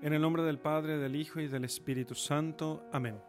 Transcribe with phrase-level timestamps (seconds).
[0.00, 2.84] En el nombre del Padre, del Hijo y del Espíritu Santo.
[2.92, 3.20] Amén.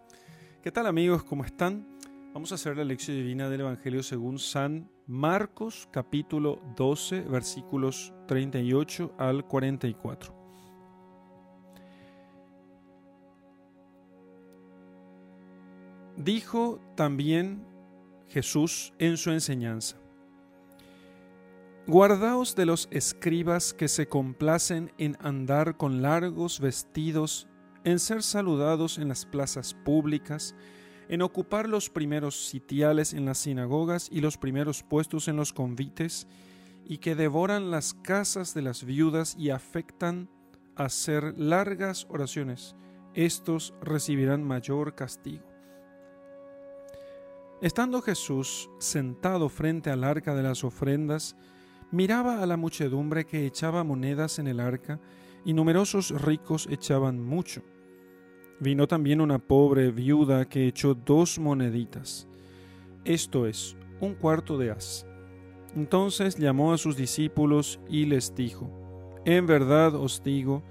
[0.62, 1.24] ¿Qué tal amigos?
[1.24, 1.98] ¿Cómo están?
[2.32, 9.16] Vamos a hacer la lección divina del Evangelio según San Marcos capítulo 12 versículos 38
[9.18, 10.36] al 44.
[16.18, 17.66] Dijo también
[18.28, 19.98] Jesús en su enseñanza.
[21.90, 27.48] Guardaos de los escribas que se complacen en andar con largos vestidos,
[27.84, 30.54] en ser saludados en las plazas públicas,
[31.08, 36.28] en ocupar los primeros sitiales en las sinagogas y los primeros puestos en los convites,
[36.86, 40.30] y que devoran las casas de las viudas y afectan
[40.76, 42.76] a hacer largas oraciones.
[43.16, 45.48] Estos recibirán mayor castigo.
[47.64, 51.36] Estando Jesús sentado frente al arca de las ofrendas,
[51.92, 55.00] miraba a la muchedumbre que echaba monedas en el arca,
[55.46, 57.62] y numerosos ricos echaban mucho.
[58.60, 62.28] Vino también una pobre viuda que echó dos moneditas,
[63.06, 65.06] esto es, un cuarto de as.
[65.76, 68.70] Entonces llamó a sus discípulos y les dijo,
[69.26, 70.64] En verdad os digo,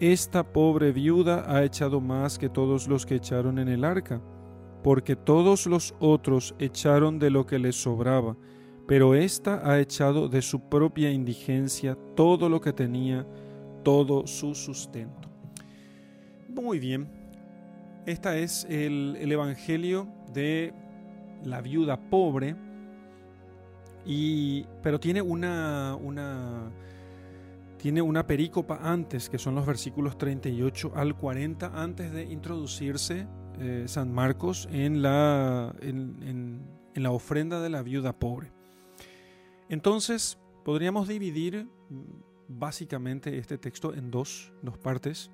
[0.00, 4.20] esta pobre viuda ha echado más que todos los que echaron en el arca,
[4.82, 8.36] porque todos los otros echaron de lo que les sobraba,
[8.86, 13.26] pero ésta ha echado de su propia indigencia todo lo que tenía,
[13.82, 15.28] todo su sustento.
[16.48, 17.08] Muy bien,
[18.06, 20.74] este es el, el Evangelio de
[21.44, 22.56] la viuda pobre,
[24.04, 26.72] y, pero tiene una, una,
[27.76, 33.26] tiene una perícopa antes, que son los versículos 38 al 40, antes de introducirse
[33.58, 36.62] eh, San Marcos en la, en
[36.94, 38.59] la ofrenda de la viuda pobre.
[39.70, 42.02] Entonces, podríamos dividir mm,
[42.48, 45.30] básicamente este texto en dos, dos partes,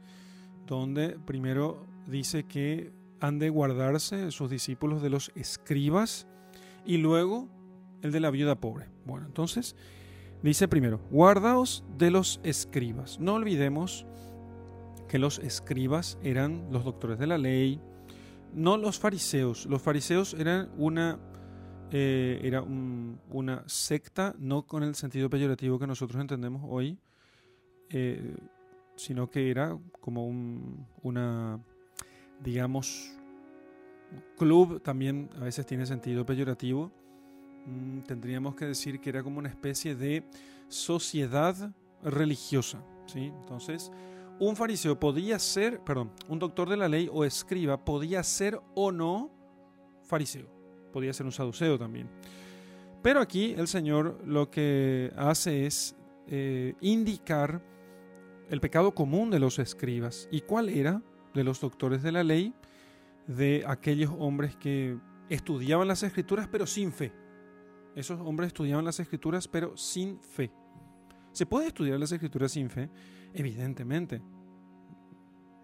[0.66, 6.26] donde primero dice que han de guardarse sus discípulos de los escribas
[6.84, 7.48] y luego
[8.02, 8.90] el de la viuda pobre.
[9.06, 9.74] Bueno, entonces
[10.42, 13.18] dice primero, guardaos de los escribas.
[13.18, 14.06] No olvidemos
[15.08, 17.80] que los escribas eran los doctores de la ley,
[18.52, 19.64] no los fariseos.
[19.64, 21.18] Los fariseos eran una
[21.92, 26.98] eh, era una secta, no con el sentido peyorativo que nosotros entendemos hoy,
[27.90, 28.34] eh,
[28.96, 31.60] sino que era como un, una,
[32.42, 33.16] digamos,
[34.36, 36.90] club, también a veces tiene sentido peyorativo.
[37.66, 40.24] Mm, tendríamos que decir que era como una especie de
[40.68, 42.82] sociedad religiosa.
[43.06, 43.32] ¿sí?
[43.40, 43.92] Entonces,
[44.40, 48.90] un fariseo podía ser, perdón, un doctor de la ley o escriba podía ser o
[48.90, 49.30] no
[50.02, 50.55] fariseo
[50.96, 52.08] podía ser un saduceo también.
[53.02, 55.94] Pero aquí el Señor lo que hace es
[56.26, 57.62] eh, indicar
[58.48, 60.26] el pecado común de los escribas.
[60.32, 61.02] ¿Y cuál era?
[61.34, 62.54] De los doctores de la ley,
[63.26, 64.96] de aquellos hombres que
[65.28, 67.12] estudiaban las escrituras pero sin fe.
[67.94, 70.50] Esos hombres estudiaban las escrituras pero sin fe.
[71.32, 72.88] ¿Se puede estudiar las escrituras sin fe?
[73.34, 74.22] Evidentemente.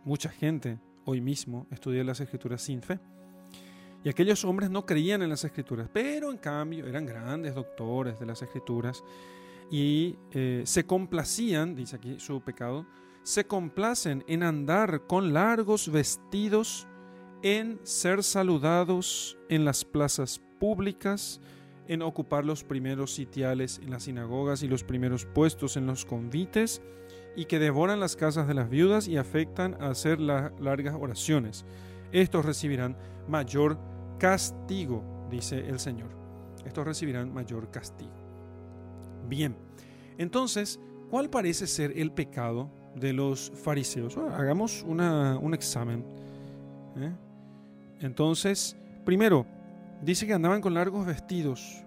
[0.04, 3.00] Mucha gente hoy mismo estudia las escrituras sin fe.
[4.04, 8.26] Y aquellos hombres no creían en las escrituras, pero en cambio eran grandes doctores de
[8.26, 9.04] las escrituras
[9.70, 12.86] y eh, se complacían, dice aquí su pecado,
[13.22, 16.86] se complacen en andar con largos vestidos,
[17.42, 21.40] en ser saludados en las plazas públicas,
[21.88, 26.82] en ocupar los primeros sitiales en las sinagogas y los primeros puestos en los convites,
[27.34, 31.64] y que devoran las casas de las viudas y afectan a hacer las largas oraciones.
[32.12, 32.96] Estos recibirán
[33.26, 33.78] mayor
[34.22, 36.10] castigo, dice el Señor.
[36.64, 38.12] Estos recibirán mayor castigo.
[39.28, 39.56] Bien,
[40.16, 40.78] entonces,
[41.10, 44.16] ¿cuál parece ser el pecado de los fariseos?
[44.16, 46.04] hagamos un examen.
[46.98, 47.10] ¿eh?
[48.00, 49.44] Entonces, primero,
[50.00, 51.82] dice que andaban con largos vestidos.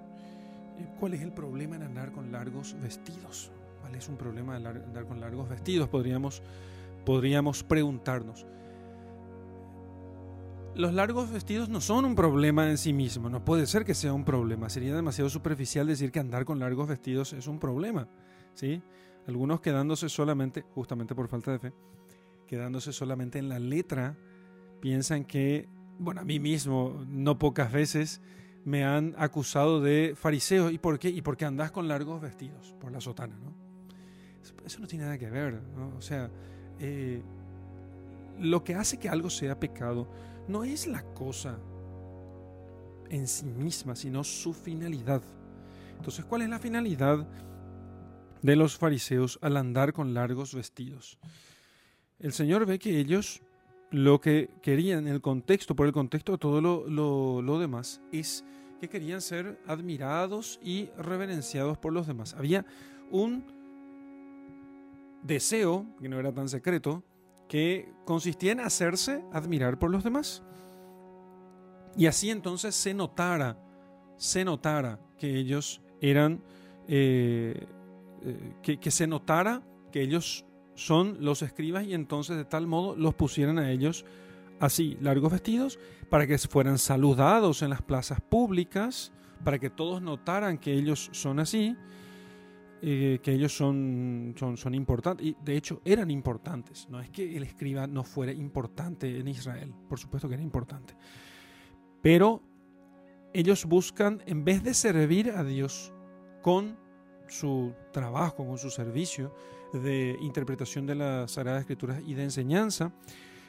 [0.99, 3.49] ¿Cuál es el problema en andar con largos vestidos?
[3.79, 5.87] ¿Cuál es un problema de andar con largos vestidos?
[5.87, 6.41] Podríamos,
[7.05, 8.45] podríamos preguntarnos
[10.75, 14.13] los largos vestidos no son un problema en sí mismo, no puede ser que sea
[14.13, 14.69] un problema.
[14.69, 18.07] Sería demasiado superficial decir que andar con largos vestidos es un problema.
[18.53, 18.81] ¿sí?
[19.27, 21.73] Algunos quedándose solamente, justamente por falta de fe,
[22.47, 24.17] quedándose solamente en la letra,
[24.81, 25.67] piensan que,
[25.97, 28.21] bueno, a mí mismo, no pocas veces
[28.65, 30.69] me han acusado de fariseo.
[30.69, 31.09] ¿Y por qué?
[31.09, 32.75] ¿Y por qué andás con largos vestidos?
[32.79, 33.53] Por la sotana, ¿no?
[34.65, 35.95] Eso no tiene nada que ver, ¿no?
[35.95, 36.29] O sea,
[36.79, 37.21] eh,
[38.39, 40.07] lo que hace que algo sea pecado
[40.47, 41.57] no es la cosa
[43.09, 45.21] en sí misma, sino su finalidad.
[45.97, 47.27] Entonces, ¿cuál es la finalidad
[48.41, 51.19] de los fariseos al andar con largos vestidos?
[52.19, 53.41] el Señor ve que ellos
[53.91, 58.43] lo que querían, el contexto, por el contexto de todo lo, lo, demás, es
[58.79, 62.33] que querían ser admirados y reverenciados por los demás.
[62.33, 62.65] Había
[63.11, 63.45] un
[65.23, 67.03] deseo, que no era tan secreto,
[67.47, 70.43] que consistía en hacerse admirar por los demás.
[71.97, 73.57] Y así entonces se notara,
[74.17, 76.41] se notara que ellos eran,
[76.87, 77.65] eh,
[78.23, 79.61] eh, que, que se notara
[79.91, 80.45] que ellos
[80.75, 84.05] son los escribas y entonces de tal modo los pusieran a ellos
[84.59, 89.11] así, largos vestidos, para que fueran saludados en las plazas públicas,
[89.43, 91.75] para que todos notaran que ellos son así,
[92.87, 97.35] eh, que ellos son, son, son importantes, y de hecho eran importantes, no es que
[97.35, 100.95] el escriba no fuera importante en Israel, por supuesto que era importante,
[102.03, 102.43] pero
[103.33, 105.91] ellos buscan, en vez de servir a Dios
[106.43, 106.77] con
[107.27, 109.33] su trabajo, con su servicio,
[109.73, 112.93] de interpretación de las Sagradas Escrituras y de enseñanza,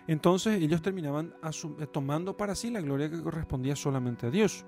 [0.07, 4.65] entonces ellos terminaban eh, tomando para sí la gloria que correspondía solamente a Dios.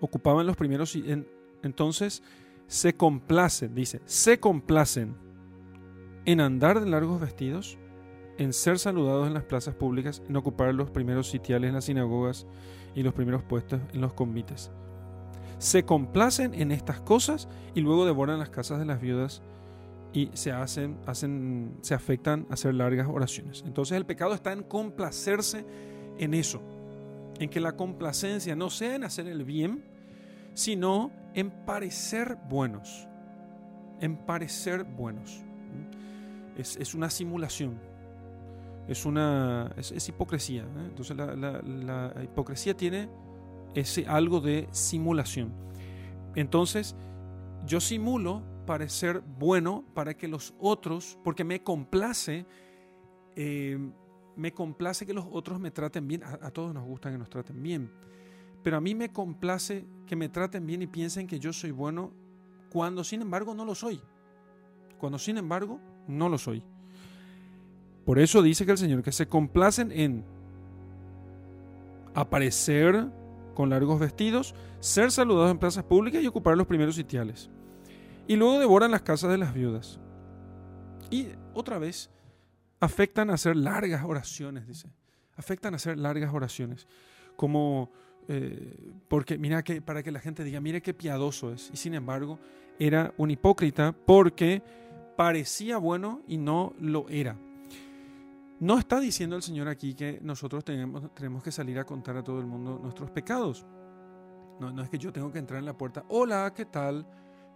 [0.00, 1.26] Ocupaban los primeros, en,
[1.62, 2.22] entonces
[2.68, 5.16] se complacen, dice, se complacen
[6.26, 7.78] en andar de largos vestidos,
[8.36, 12.46] en ser saludados en las plazas públicas, en ocupar los primeros sitiales en las sinagogas
[12.94, 14.70] y los primeros puestos en los convites.
[15.58, 19.42] Se complacen en estas cosas y luego devoran las casas de las viudas
[20.12, 23.64] y se hacen, hacen, se afectan a hacer largas oraciones.
[23.66, 25.64] Entonces el pecado está en complacerse
[26.18, 26.60] en eso,
[27.40, 29.84] en que la complacencia no sea en hacer el bien,
[30.58, 33.06] sino en parecer buenos,
[34.00, 35.44] en parecer buenos.
[36.56, 37.78] Es, una simulación,
[38.88, 40.62] es una es, hipocresía.
[40.62, 40.86] ¿eh?
[40.88, 43.08] Entonces la, la hipocresía tiene
[43.76, 45.52] ese algo de simulación.
[46.34, 46.96] Entonces
[47.64, 52.46] yo simulo parecer bueno para que los otros, porque me complace,
[53.36, 53.78] eh,
[54.34, 56.24] me complace que los otros me traten bien.
[56.24, 57.92] A, todos nos gusta que nos traten bien.
[58.62, 62.12] Pero a mí me complace que me traten bien y piensen que yo soy bueno
[62.70, 64.00] cuando sin embargo no lo soy.
[64.98, 66.62] Cuando sin embargo no lo soy.
[68.04, 70.24] Por eso dice que el Señor que se complacen en
[72.14, 73.06] aparecer
[73.54, 77.50] con largos vestidos, ser saludados en plazas públicas y ocupar los primeros sitiales.
[78.26, 80.00] Y luego devoran las casas de las viudas.
[81.10, 82.10] Y otra vez,
[82.80, 84.88] afectan a hacer largas oraciones, dice.
[85.36, 86.86] Afectan a hacer largas oraciones.
[87.36, 87.90] Como,
[88.28, 88.76] eh,
[89.08, 91.70] porque mira que, para que la gente diga, mire qué piadoso es.
[91.72, 92.38] Y sin embargo,
[92.78, 94.62] era un hipócrita porque
[95.16, 97.36] parecía bueno y no lo era.
[98.60, 102.22] No está diciendo el Señor aquí que nosotros tenemos, tenemos que salir a contar a
[102.22, 103.66] todo el mundo nuestros pecados.
[104.60, 107.06] No, es que yo tengo que entrar en la puerta, hola, ¿qué tal?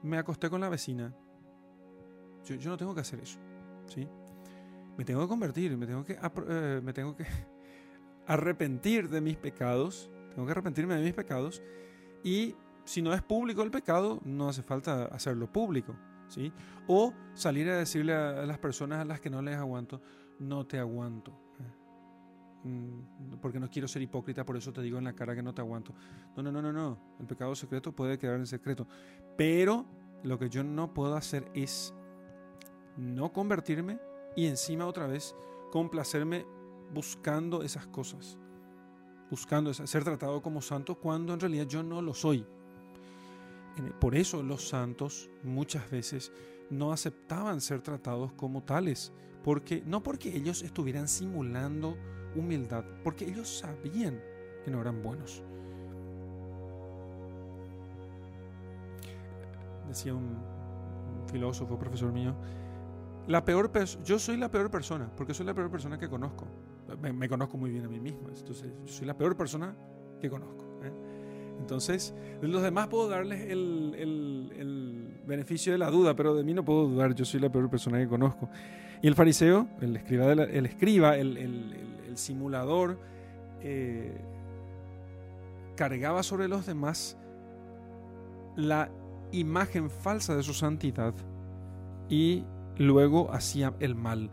[0.02, 1.14] me acosté con la vecina.
[2.44, 3.38] Yo, no tengo que hacer eso.
[3.86, 4.06] ¿sí?
[4.96, 7.24] Me tengo que convertir, me tengo que, eh, me tengo que
[8.26, 10.10] arrepentir de mis pecados.
[10.34, 11.62] Tengo que arrepentirme de mis pecados.
[12.25, 15.94] Y si no es público el pecado, no hace falta hacerlo público.
[16.29, 16.52] ¿sí?
[16.87, 20.00] O salir a decirle a, las personas a las que no les aguanto,
[20.38, 21.32] no te aguanto.
[22.64, 25.52] Mm, porque no quiero ser hipócrita, por eso te digo en la cara que no
[25.55, 25.94] te aguanto.
[26.37, 26.99] No, no, no, no, no.
[27.19, 28.87] El pecado secreto puede quedar en secreto.
[29.37, 29.84] Pero
[30.23, 31.94] lo que yo no puedo hacer es
[32.96, 33.98] no convertirme
[34.36, 35.34] y encima otra vez
[35.70, 36.46] complacerme
[36.93, 38.39] buscando esas cosas.
[39.32, 42.44] Buscando ser tratado como santo cuando en realidad yo no lo soy.
[43.98, 46.31] Por eso los santos muchas veces
[46.69, 49.10] no aceptaban ser tratados como tales,
[49.43, 51.96] porque no porque ellos estuvieran simulando
[52.36, 54.20] humildad, porque ellos sabían
[54.67, 55.43] que no eran buenos.
[59.89, 60.36] Decía un,
[61.31, 62.34] filósofo, profesor mío,
[63.29, 63.72] la peor
[64.05, 66.46] yo soy la peor persona, porque soy la peor persona que conozco.
[67.03, 69.75] Me, conozco muy bien a mí mismo, entonces yo soy la peor persona
[70.21, 70.65] que conozco.
[70.85, 70.93] ¿eh?
[71.59, 76.53] Entonces, de los demás puedo darles el, el, beneficio de la duda, pero de mí
[76.53, 78.49] no puedo dudar, yo soy la peor persona que conozco.
[79.01, 82.99] Y el fariseo, el escriba, el, escriba, el simulador
[83.65, 84.21] eh,
[85.77, 87.17] cargaba sobre los demás
[88.56, 88.91] la
[89.31, 91.15] imagen falsa de su santidad
[92.09, 92.44] y
[92.77, 94.31] luego hacía el mal.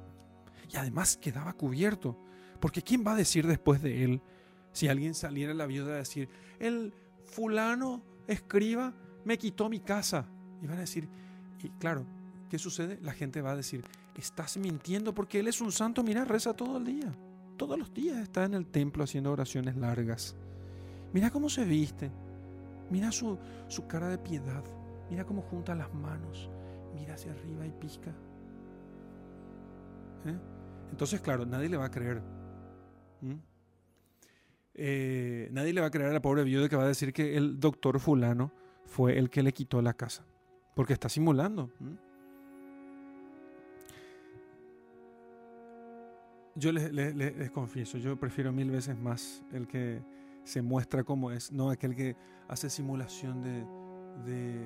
[0.71, 2.17] Y además quedaba cubierto,
[2.59, 4.21] porque ¿quién va a decir después de él
[4.71, 6.93] si alguien saliera a la viuda a decir, el
[7.25, 8.93] fulano escriba
[9.25, 10.25] me quitó mi casa?
[10.61, 11.07] Y van a decir,
[11.63, 12.05] y claro,
[12.49, 12.99] ¿qué sucede?
[13.01, 13.83] La gente va a decir,
[14.15, 17.15] estás mintiendo porque él es un santo, mira, reza todo el día
[17.59, 20.35] todos los días está en el templo haciendo oraciones largas.
[21.13, 22.09] Mira cómo se viste.
[22.89, 23.37] Mira su,
[23.87, 24.63] cara de piedad.
[25.11, 26.49] Mira cómo junta las manos.
[26.95, 28.11] Mira hacia arriba y pisca.
[30.25, 30.37] ¿Eh?
[30.89, 32.21] Entonces, claro, nadie le va a creer.
[33.21, 33.33] ¿Mm?
[34.75, 37.35] Eh, nadie le va a creer a la pobre viuda que va a decir que
[37.35, 38.51] el doctor fulano
[38.85, 40.25] fue el que le quitó la casa.
[40.75, 41.69] Porque está simulando.
[41.79, 41.95] ¿Mm?
[46.55, 50.01] Yo les, confieso, yo prefiero mil veces más el que
[50.43, 52.17] se muestra como es, no aquel que
[52.49, 53.65] hace simulación de,
[54.25, 54.59] de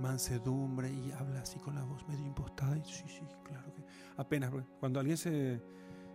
[0.00, 2.76] mansedumbre y habla así con la voz medio impostada.
[2.76, 3.84] Y sí, sí, claro que
[4.16, 4.52] apenas.
[4.80, 5.60] Cuando alguien se,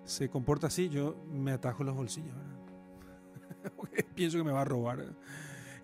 [0.05, 2.35] se comporta así, yo me atajo los bolsillos.
[4.15, 5.15] Pienso que me va a robar.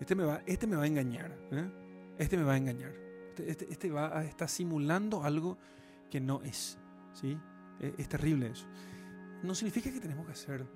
[0.00, 1.36] Este me va, este me va a engañar.
[1.50, 1.70] ¿eh?
[2.18, 2.92] Este me va a engañar.
[3.28, 5.58] Este, este, este, va a estar simulando algo
[6.10, 6.78] que no es.
[7.12, 7.38] ¿sí?
[7.80, 8.66] Es, es, terrible eso.
[9.42, 10.66] No significa que tenemos que ser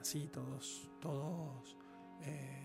[0.00, 1.76] así, todos, todos.
[2.22, 2.60] Eh,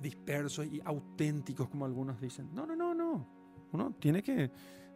[0.00, 2.48] dispersos y auténticos, como algunos dicen.
[2.54, 3.26] No, no, no, no.
[3.72, 4.50] Uno tiene que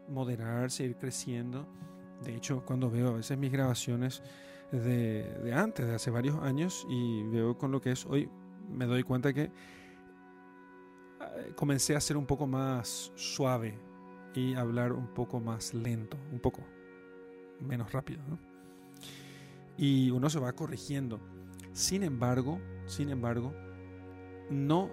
[0.09, 1.67] moderarse, ir creciendo.
[2.25, 4.23] De hecho, cuando veo a veces mis grabaciones
[4.71, 8.29] de, antes, de hace varios años, y veo con lo que es hoy,
[8.71, 9.51] me doy cuenta que eh,
[11.57, 13.79] comencé a ser un poco más suave
[14.35, 16.63] y hablar un poco más lento, un poco
[17.61, 18.23] menos rápido.
[19.77, 21.21] Y uno se va corrigiendo.
[21.73, 23.53] Sin embargo, sin embargo,
[24.51, 24.91] no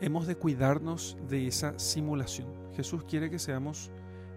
[0.00, 2.48] hemos de cuidarnos de esa simulación.
[2.74, 3.90] Jesús quiere que seamos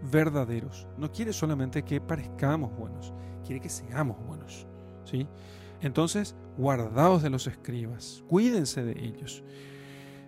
[0.09, 0.87] verdaderos.
[0.97, 3.13] No quiere solamente que parezcamos buenos,
[3.45, 4.65] quiere que seamos buenos.
[5.03, 5.27] ¿sí?
[5.81, 9.43] Entonces, guardaos de los escribas, cuídense de ellos.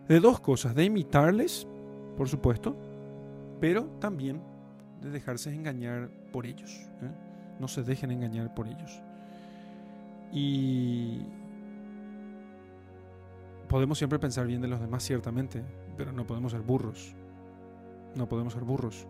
[0.07, 1.67] De dos cosas, de imitarles,
[2.17, 2.75] por supuesto,
[3.59, 4.41] pero también
[5.01, 6.71] de dejarse engañar por ellos.
[7.01, 7.11] ¿eh?
[7.59, 9.01] No se dejen engañar por ellos.
[10.31, 11.21] Y
[13.69, 15.63] podemos siempre pensar bien de los demás, ciertamente,
[15.95, 17.13] pero no podemos ser burros.
[18.15, 19.07] No podemos ser burros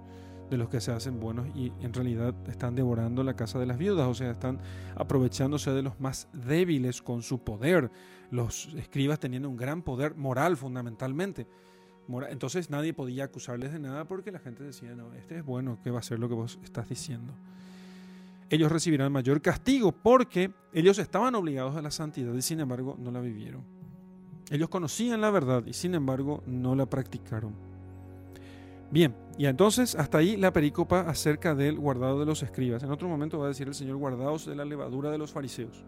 [0.50, 3.77] de los que se hacen buenos y en realidad están devorando la casa de las
[3.77, 4.59] viudas, o sea, están
[4.95, 7.91] aprovechándose de los más débiles con su poder.
[8.31, 11.47] Los escribas teniendo un gran poder moral fundamentalmente.
[12.29, 15.89] Entonces nadie podía acusarles de nada porque la gente decía, no, este es bueno, ¿qué
[15.89, 17.33] va a ser lo que vos estás diciendo?
[18.50, 23.09] Ellos recibirán mayor castigo porque ellos estaban obligados a la santidad y sin embargo no
[23.09, 23.63] la vivieron.
[24.51, 27.72] Ellos conocían la verdad y sin embargo no la practicaron.
[28.93, 32.83] Bien, y entonces hasta ahí la pericopa acerca del guardado de los escribas.
[32.83, 35.83] En otro momento va a decir el Señor, guardaos de la levadura de los fariseos.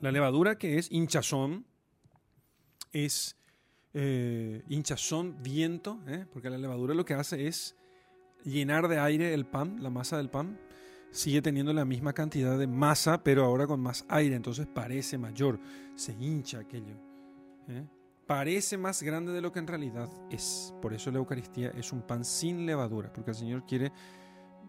[0.00, 1.66] La levadura que es hinchazón,
[2.90, 3.36] es
[3.92, 6.24] eh, hinchazón, viento, ¿eh?
[6.32, 7.76] porque la levadura lo que hace es
[8.44, 10.58] llenar de aire el pan, la masa del pan,
[11.10, 15.60] sigue teniendo la misma cantidad de masa, pero ahora con más aire, entonces parece mayor,
[15.96, 16.96] se hincha aquello.
[17.68, 17.84] ¿eh?
[18.32, 20.72] Parece más grande de lo que en realidad es.
[20.80, 23.92] Por eso la Eucaristía es un pan sin levadura, porque el Señor quiere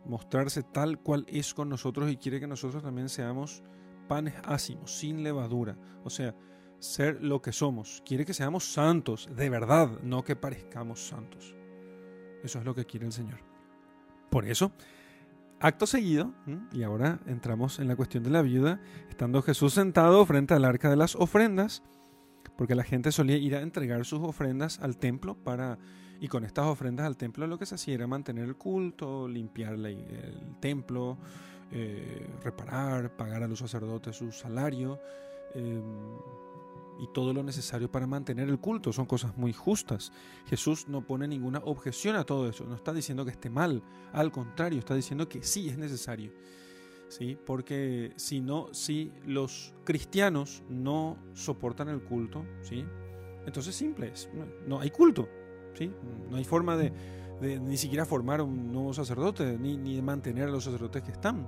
[0.03, 3.63] mostrarse tal cual es con nosotros y quiere que nosotros también seamos
[4.10, 5.77] panes ácimos, sin levadura.
[6.03, 6.36] O sea,
[6.79, 8.03] ser lo que somos.
[8.05, 11.55] Quiere que seamos santos, de verdad, no que parezcamos santos.
[12.43, 13.39] Eso es lo que quiere el Señor.
[14.29, 14.74] Por eso,
[15.62, 16.34] Acto seguido,
[16.74, 20.89] y ahora entramos en la cuestión de la viuda, estando Jesús sentado frente al arca
[20.89, 21.82] de las ofrendas,
[22.57, 25.77] porque la gente solía ir a entregar sus ofrendas al templo para
[26.19, 29.74] y con estas ofrendas al templo lo que se hacía era mantener el culto, limpiar
[29.74, 31.17] el templo,
[31.72, 35.00] eh, reparar, pagar a los sacerdotes su salario.
[35.53, 35.83] Em,
[37.00, 38.93] y todo lo necesario para mantener el culto.
[38.93, 40.12] Son cosas muy justas.
[40.45, 42.65] Jesús no pone ninguna objeción a todo eso.
[42.65, 43.81] No está diciendo que esté mal.
[44.12, 46.31] Al contrario, está diciendo que sí es necesario.
[47.13, 47.38] ¿Sí?
[47.46, 52.84] Porque si no, si los cristianos no soportan el culto, ¿sí?
[53.46, 54.27] entonces simple es.
[54.65, 55.29] No, hay culto.
[55.75, 55.91] ¿sí?
[56.32, 56.91] No hay forma de,
[57.60, 61.46] ni siquiera formar un nuevo sacerdote, ni, ni de mantener a los sacerdotes que están,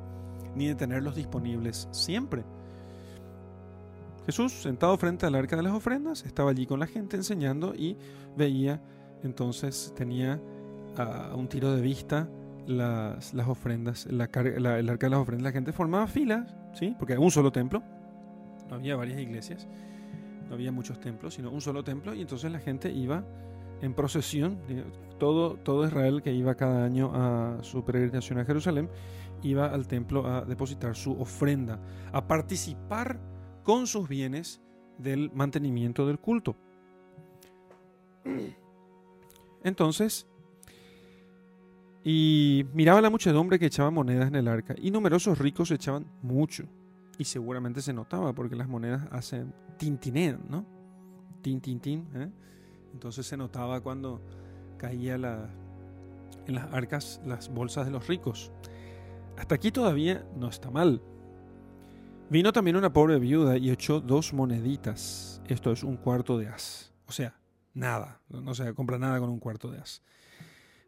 [0.56, 2.44] ni de tenerlos disponibles siempre.
[4.28, 7.98] Jesús, sentado frente al arca de las ofrendas, estaba allí con la gente enseñando y
[8.38, 8.84] veía,
[9.24, 10.40] entonces tenía
[10.96, 12.30] a un tiro de vista
[12.68, 15.44] las, las ofrendas, el arca de las ofrendas.
[15.44, 16.96] La gente formaba filas, ¿sí?
[16.98, 17.84] porque era un solo templo,
[18.70, 19.68] no había varias iglesias,
[20.48, 23.24] no había muchos templos, sino un solo templo, y entonces la gente iba
[23.82, 24.60] en procesión,
[25.20, 28.90] todo, todo Israel que iba cada año a su peregrinación a Jerusalén,
[29.44, 31.80] iba al templo a depositar su ofrenda,
[32.12, 33.20] a participar
[33.64, 34.62] con sus bienes
[34.98, 36.56] del mantenimiento del culto.
[39.64, 40.28] Entonces,
[42.08, 46.66] y miraba la muchedumbre que echaba monedas en el arca, y numerosos ricos echaban mucho,
[47.18, 50.66] y seguramente se notaba porque las monedas hacen tintinean, ¿no?
[51.42, 52.08] Tin, tin, tin.
[52.14, 52.30] ¿eh?
[52.94, 54.22] Entonces se notaba cuando
[54.78, 55.22] caía en
[56.56, 58.52] las arcas las bolsas de los ricos.
[59.36, 61.02] Hasta aquí todavía no está mal.
[62.30, 65.42] Vino también una pobre viuda y echó dos moneditas.
[65.48, 66.94] Esto es un cuarto de as.
[67.08, 67.36] O sea,
[67.74, 68.22] nada.
[68.30, 70.02] No se compra nada con un cuarto de as.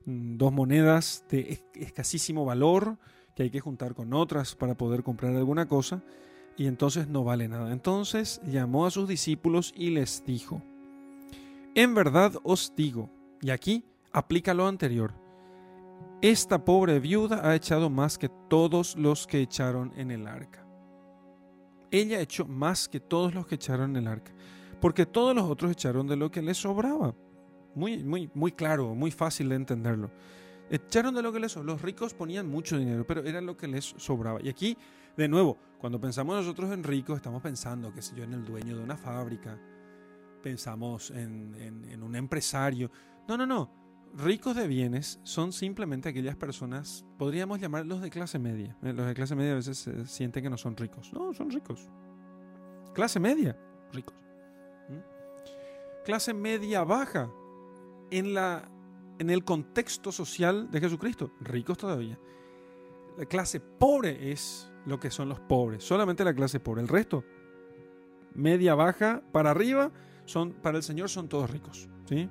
[0.07, 2.97] Mm, dos monedas de escasísimo valor
[3.35, 6.01] que hay que juntar con otras para poder comprar alguna cosa
[6.55, 7.73] y entonces no vale nada.
[7.73, 10.63] Entonces llamó a sus discípulos y les dijo,
[11.75, 13.09] en verdad os digo,
[13.41, 13.83] y aquí
[14.13, 15.13] aplica lo anterior,
[16.21, 20.65] esta pobre viuda ha echado más que todos los que echaron en el arca.
[21.91, 24.31] Ella echó más que todos los que echaron en el arca,
[24.79, 27.13] porque todos los otros echaron de lo que les sobraba.
[27.77, 30.11] Muy, muy, muy claro, muy fácil de entenderlo.
[30.69, 31.73] Echaron de lo que les sobraba.
[31.73, 34.41] Los ricos ponían mucho dinero, pero era lo que les sobraba.
[34.41, 34.77] Y aquí,
[35.15, 38.75] de nuevo, cuando pensamos nosotros en ricos, estamos pensando, qué sé yo, en el dueño
[38.75, 39.57] de una fábrica,
[40.41, 41.55] pensamos en,
[41.89, 42.91] en un empresario.
[43.27, 48.75] No, no, no ricos de bienes son simplemente aquellas personas, podríamos llamarlos de clase media.
[48.83, 51.11] Eh, los de clase media a veces sienten que no son ricos.
[51.13, 51.89] No, son ricos.
[52.93, 53.57] Clase media,
[53.93, 54.15] ricos.
[54.89, 56.03] ¿Mm?
[56.05, 57.29] Clase media baja,
[58.11, 58.69] en, la,
[59.19, 62.19] en el contexto social de Jesucristo, ricos todavía.
[63.17, 66.81] La clase pobre es lo que son los pobres, solamente la clase pobre.
[66.81, 67.23] El resto,
[68.33, 69.91] media baja para arriba,
[70.25, 71.89] son, para el Señor son todos ricos.
[72.05, 72.29] ¿sí?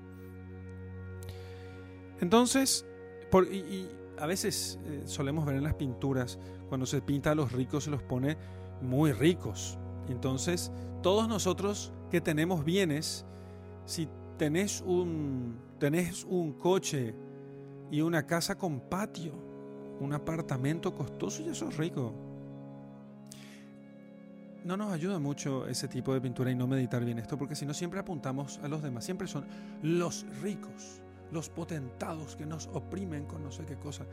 [2.21, 2.87] Entonces,
[3.30, 7.52] por, y, a veces eh, solemos ver en las pinturas, cuando se pinta a los
[7.52, 8.37] ricos se los pone
[8.80, 9.78] muy ricos.
[10.09, 13.26] Entonces, todos nosotros que tenemos bienes,
[13.85, 17.14] si tenés un, tenés un coche
[17.90, 19.33] y una casa con patio,
[20.00, 22.12] un apartamento costoso, ya sos rico.
[24.64, 27.64] No nos ayuda mucho ese tipo de pintura y no meditar bien esto, porque si
[27.64, 29.47] no siempre apuntamos a los demás, siempre son
[29.83, 31.00] los ricos
[31.33, 34.04] los potentados que nos oprimen con no sé qué cosa.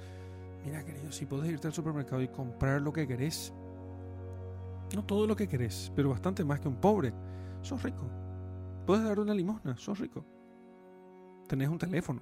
[0.66, 3.54] Mira, querido, si puedes irte al supermercado y comprar lo que querés,
[4.96, 7.14] no todo lo que querés, pero bastante más que un pobre,
[7.62, 8.10] sos rico.
[8.86, 10.26] Puedes dar una limosna, sos rico.
[11.54, 12.20] Tenés un teléfono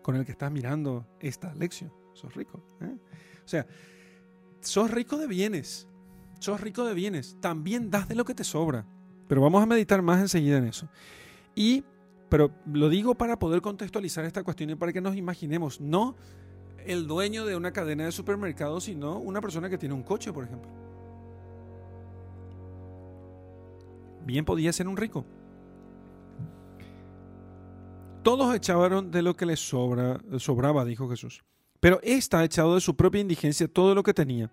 [0.00, 2.64] con el que estás mirando esta lección, sos rico.
[2.80, 2.96] ¿eh?
[3.44, 3.66] O sea,
[4.60, 5.86] sos rico de bienes,
[6.38, 8.86] sos rico de bienes, también das de lo que te sobra.
[9.28, 10.88] Pero vamos a meditar más enseguida en eso.
[11.54, 11.84] Y
[12.30, 16.16] pero lo digo para poder contextualizar esta cuestión y para que nos imaginemos, no
[16.86, 20.44] el dueño de una cadena de supermercados, sino una persona que tiene un coche, por
[20.44, 20.70] ejemplo.
[24.24, 25.26] Bien podía ser un rico.
[28.22, 31.42] Todos echaban de lo que les sobra, sobraba, dijo Jesús.
[31.80, 34.52] Pero ésta ha echado de su propia indigencia todo lo que tenía.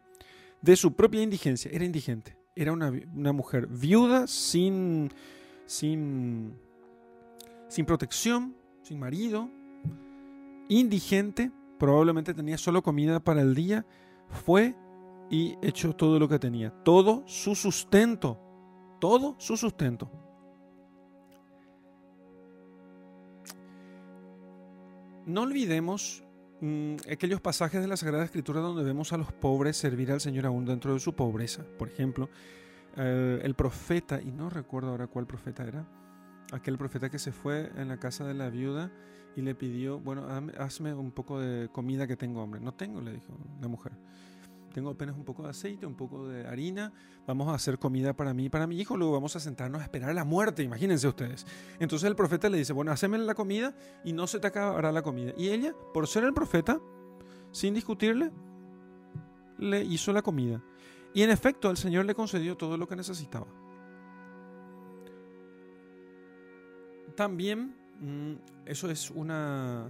[0.61, 1.69] De su propia indigencia.
[1.73, 2.37] Era indigente.
[2.55, 5.11] Era una, una mujer viuda sin,
[5.65, 6.55] sin
[7.67, 9.49] sin protección, sin marido,
[10.69, 13.85] indigente, probablemente tenía solo comida para el día,
[14.29, 14.75] fue
[15.29, 18.39] y echó todo lo que tenía, todo su sustento,
[18.99, 20.09] todo su sustento.
[25.27, 26.23] No olvidemos
[26.61, 30.45] mm, aquellos pasajes de la Sagrada Escritura donde vemos a los pobres servir al Señor
[30.45, 31.65] aún dentro de su pobreza.
[31.77, 32.29] Por ejemplo,
[32.95, 35.85] eh, el profeta, y no recuerdo ahora cuál profeta era,
[36.53, 38.89] aquel profeta que se fue en la casa de la viuda
[39.35, 40.25] y le pidió, bueno,
[40.57, 42.61] hazme un poco de comida que tengo hambre.
[42.61, 43.91] No tengo, le dijo la mujer.
[44.77, 46.93] Tengo apenas un poco de aceite, un poco de harina.
[47.25, 48.95] Vamos a hacer comida para mí y para mi hijo.
[48.95, 51.47] Luego vamos a sentarnos a esperar la muerte, imagínense ustedes.
[51.79, 55.01] Entonces el profeta le dice, bueno, haceme la comida y no se te acabará la
[55.01, 55.33] comida.
[55.35, 56.79] Y ella, por ser el profeta,
[57.51, 58.29] sin discutirle,
[59.57, 60.61] le hizo la comida.
[61.11, 63.47] Y en efecto, el Señor le concedió todo lo que necesitaba.
[67.15, 68.33] También, mm,
[68.67, 69.89] eso es una.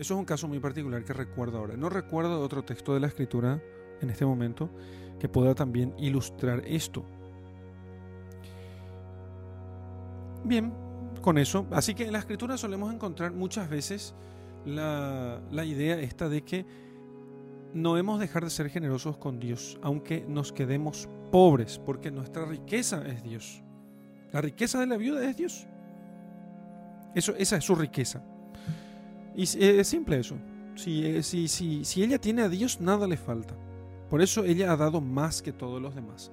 [0.00, 1.76] Eso es un caso muy particular que recuerdo ahora.
[1.76, 3.60] No recuerdo otro texto de la escritura
[4.00, 4.70] en este momento
[5.18, 7.04] que pueda también ilustrar esto.
[10.42, 10.72] Bien,
[11.20, 11.66] con eso.
[11.70, 14.14] Así que en la escritura solemos encontrar muchas veces
[14.64, 16.64] la, idea esta de que
[17.74, 22.46] no hemos de dejar de ser generosos con Dios, aunque nos quedemos pobres, porque nuestra
[22.46, 23.62] riqueza es Dios.
[24.32, 25.66] La riqueza de la viuda es Dios.
[27.14, 28.24] Eso, esa es su riqueza.
[29.36, 30.36] Y es simple eso.
[30.74, 33.54] Si, si, si, si ella tiene a Dios, nada le falta.
[34.08, 36.32] Por eso ella ha dado más que todos los demás.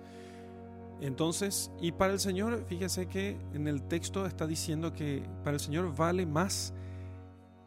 [1.00, 5.60] Entonces, y para el Señor, fíjese que en el texto está diciendo que para el
[5.60, 6.74] Señor vale más,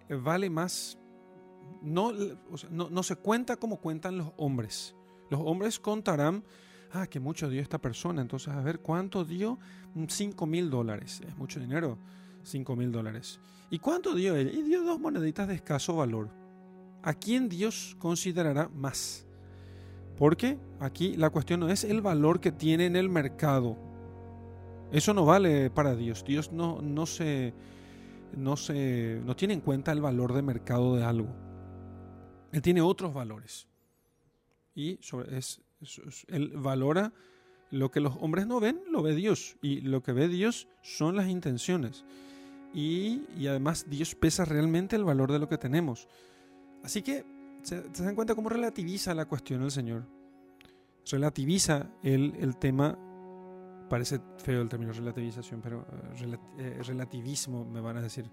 [0.09, 0.99] vale más,
[1.81, 2.13] no,
[2.71, 4.97] no, no, se cuenta como cuentan los hombres.
[5.31, 6.43] Los hombres contarán,
[6.93, 9.59] ah, que mucho dio esta persona, entonces a ver cuánto dio,
[10.09, 11.99] 5 mil dólares, es mucho dinero.
[12.43, 13.39] 5 mil dólares.
[13.71, 14.53] ¿Y cuánto dio él?
[14.53, 16.41] Y dio dos moneditas de escaso valor.
[17.03, 19.27] ¿a quién Dios considerará más?
[20.19, 23.77] Porque aquí la cuestión no es el valor que tiene en el mercado.
[24.93, 26.25] Eso no vale para Dios.
[26.25, 27.55] Dios no, no, se,
[28.37, 31.29] no, se, no tiene en cuenta el valor de mercado de algo.
[32.53, 33.67] Él tiene otros valores.
[34.75, 35.63] Y sobre, es,
[36.29, 37.13] él valora
[37.71, 39.57] lo que los hombres no ven, lo ve Dios.
[39.63, 42.05] Y lo que ve Dios son las intenciones.
[42.73, 46.09] Y, además Dios pesa realmente el valor de lo que tenemos.
[46.83, 47.25] Así que
[47.63, 50.07] se, dan cuenta cómo relativiza la cuestión el Señor.
[51.11, 52.97] Relativiza el, el tema,
[53.89, 55.85] parece feo el término relativización, pero
[56.21, 58.31] eh, eh, relativismo me van a decir,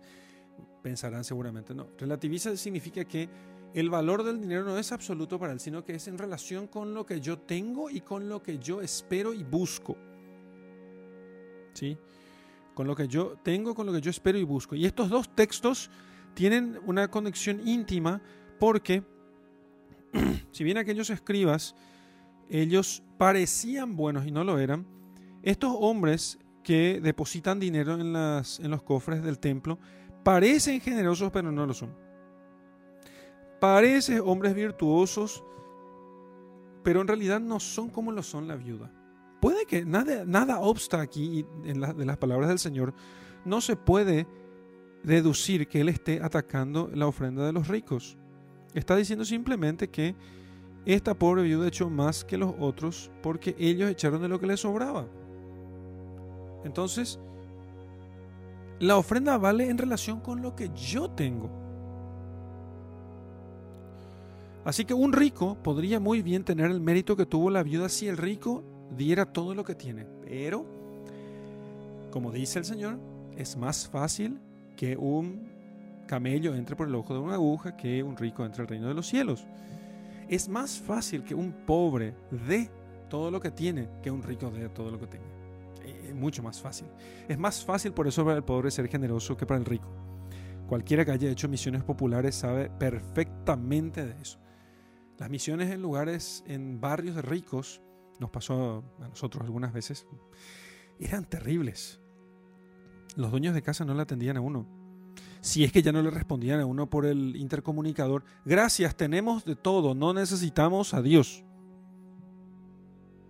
[0.81, 1.73] pensarán seguramente.
[1.73, 3.29] No, relativiza significa que
[3.73, 6.93] el valor del dinero no es absoluto para él, sino que es en relación con
[6.93, 9.97] lo que yo tengo y con lo que yo espero y busco.
[11.73, 11.97] ¿Sí?
[12.77, 14.75] Con lo que yo tengo, con lo que yo espero y busco.
[14.75, 15.89] Y estos dos textos
[16.35, 18.21] tienen una conexión íntima
[18.59, 19.01] porque,
[20.51, 21.73] si bien aquellos escribas,
[22.51, 24.85] ellos parecían buenos y no lo eran,
[25.41, 29.79] estos hombres que depositan dinero en, en los cofres del templo
[30.23, 31.95] parecen generosos pero no lo son
[33.59, 35.43] Parecen hombres virtuosos,
[36.83, 38.91] pero en realidad no son como lo son la viuda.
[39.39, 42.93] Puede que nada, obsta aquí en de las palabras del Señor.
[43.45, 44.27] No se puede
[45.03, 48.17] deducir que Él esté atacando la ofrenda de los ricos.
[48.73, 50.15] Está diciendo simplemente que
[50.85, 54.61] esta pobre viuda echó más que los otros porque ellos echaron de lo que les
[54.61, 55.05] sobraba.
[56.63, 57.19] Entonces,
[58.79, 61.49] la ofrenda vale en relación con lo que yo tengo.
[64.65, 68.07] Así que un rico podría muy bien tener el mérito que tuvo la viuda si
[68.07, 68.63] el rico
[68.95, 70.05] diera todo lo que tiene.
[70.21, 70.65] Pero,
[72.11, 72.99] como dice el Señor,
[73.35, 74.39] es más fácil
[74.75, 75.47] que un
[76.07, 78.93] camello entre por el ojo de una aguja que un rico entre el reino de
[78.93, 79.45] los cielos.
[80.27, 82.13] Es más fácil que un pobre
[82.47, 82.69] dé
[83.09, 85.25] todo lo que tiene que un rico dé todo lo que tenga.
[85.85, 86.87] Es mucho más fácil.
[87.27, 89.87] Es más fácil por eso para el pobre ser generoso que para el rico.
[90.67, 94.37] Cualquiera que haya hecho misiones populares sabe perfectamente de eso.
[95.17, 97.81] Las misiones en lugares, en barrios ricos,
[98.19, 100.05] nos pasó a nosotros algunas veces,
[100.99, 101.99] eran terribles.
[103.15, 104.65] Los dueños de casa no le atendían a uno.
[105.41, 109.55] Si es que ya no le respondían a uno por el intercomunicador, gracias, tenemos de
[109.55, 111.43] todo, no necesitamos a Dios.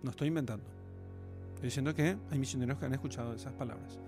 [0.03, 0.65] No estoy inventando.
[1.55, 3.99] Estoy diciendo que hay misioneros que han escuchado esas palabras.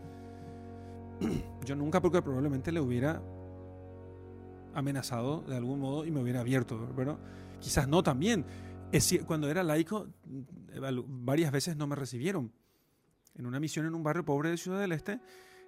[1.65, 3.22] Yo nunca, porque probablemente le hubiera
[4.74, 7.18] amenazado de algún modo y me hubiera abierto, pero
[7.60, 8.46] quizás no también.
[9.28, 10.08] Cuando era laico,
[11.08, 12.52] varias veces no me recibieron.
[13.36, 15.19] En una misión en un barrio pobre de Ciudad del Este,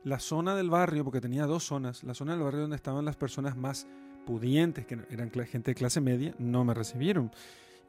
[0.03, 3.15] la zona del barrio, porque tenía dos zonas, la zona del barrio donde estaban las
[3.15, 3.87] personas más
[4.25, 7.31] pudientes, que eran gente de clase media, no me recibieron.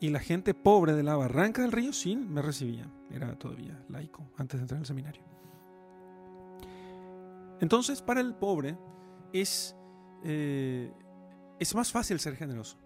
[0.01, 2.87] Y la gente pobre de la barranca del río sí me recibía.
[3.11, 5.23] Era todavía laico, antes de entrar al seminario.
[7.61, 8.77] Entonces, para el pobre
[9.33, 9.77] es,
[10.25, 10.93] eh,
[11.59, 12.77] es más fácil ser generoso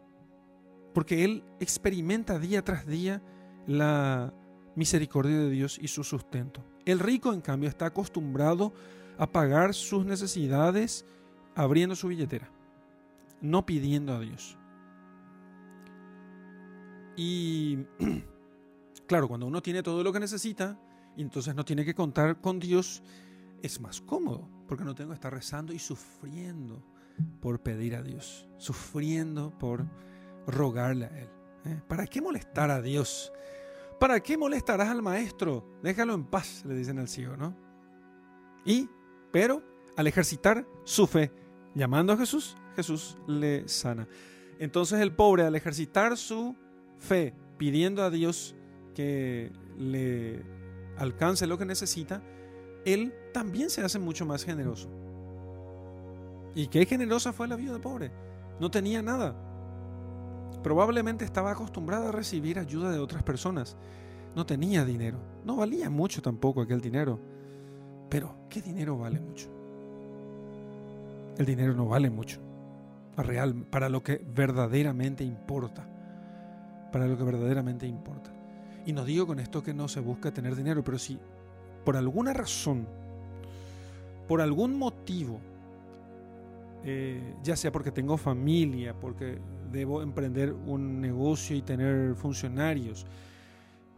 [0.96, 3.20] porque él experimenta día tras día
[3.66, 4.32] la
[4.76, 6.64] misericordia de Dios y su sustento.
[6.86, 8.72] El rico, en cambio, está acostumbrado
[9.18, 11.04] a pagar sus necesidades
[11.54, 12.50] abriendo su billetera,
[13.42, 14.56] no pidiendo a Dios.
[17.14, 17.80] Y
[19.06, 20.80] claro, cuando uno tiene todo lo que necesita,
[21.14, 23.02] y entonces no tiene que contar con Dios,
[23.62, 26.82] es más cómodo, porque no tengo que estar rezando y sufriendo
[27.42, 29.84] por pedir a Dios, sufriendo por
[30.46, 31.28] rogarle a Él.
[31.66, 31.80] ¿eh?
[31.88, 33.32] ¿Para qué molestar a Dios?
[33.98, 35.64] ¿Para qué molestarás al maestro?
[35.82, 37.56] Déjalo en paz, le dicen al ciego, ¿no?
[38.64, 38.88] Y,
[39.32, 39.62] pero,
[39.96, 41.32] al ejercitar su fe,
[41.74, 44.06] llamando a Jesús, Jesús le sana.
[44.58, 46.56] Entonces el pobre, al ejercitar su
[46.98, 48.54] fe, pidiendo a Dios
[48.94, 50.42] que le
[50.98, 52.22] alcance lo que necesita,
[52.84, 54.88] él también se hace mucho más generoso.
[56.54, 58.10] ¿Y qué generosa fue la viuda pobre?
[58.58, 59.34] No tenía nada,
[60.62, 63.76] Probablemente estaba acostumbrada a recibir ayuda de otras personas.
[64.34, 65.18] No tenía dinero.
[65.44, 67.18] No valía mucho tampoco aquel dinero.
[68.08, 69.48] Pero, ¿qué dinero vale mucho?
[71.38, 72.40] El dinero no vale mucho.
[73.16, 75.86] Real, para lo que verdaderamente importa.
[76.92, 78.30] Para lo que verdaderamente importa.
[78.84, 81.18] Y no digo con esto que no se busca tener dinero, pero si
[81.84, 82.86] por alguna razón,
[84.28, 85.40] por algún motivo,
[86.84, 89.38] eh, ya sea porque tengo familia, porque
[89.76, 93.06] debo emprender un negocio y tener funcionarios.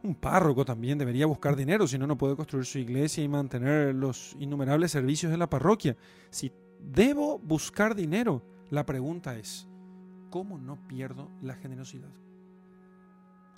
[0.02, 3.94] Un párroco también debería buscar dinero, si no, no puede construir su iglesia y mantener
[3.94, 5.96] los innumerables servicios de la parroquia.
[6.30, 9.66] Si debo buscar dinero, la pregunta es,
[10.30, 12.12] ¿cómo no pierdo la generosidad?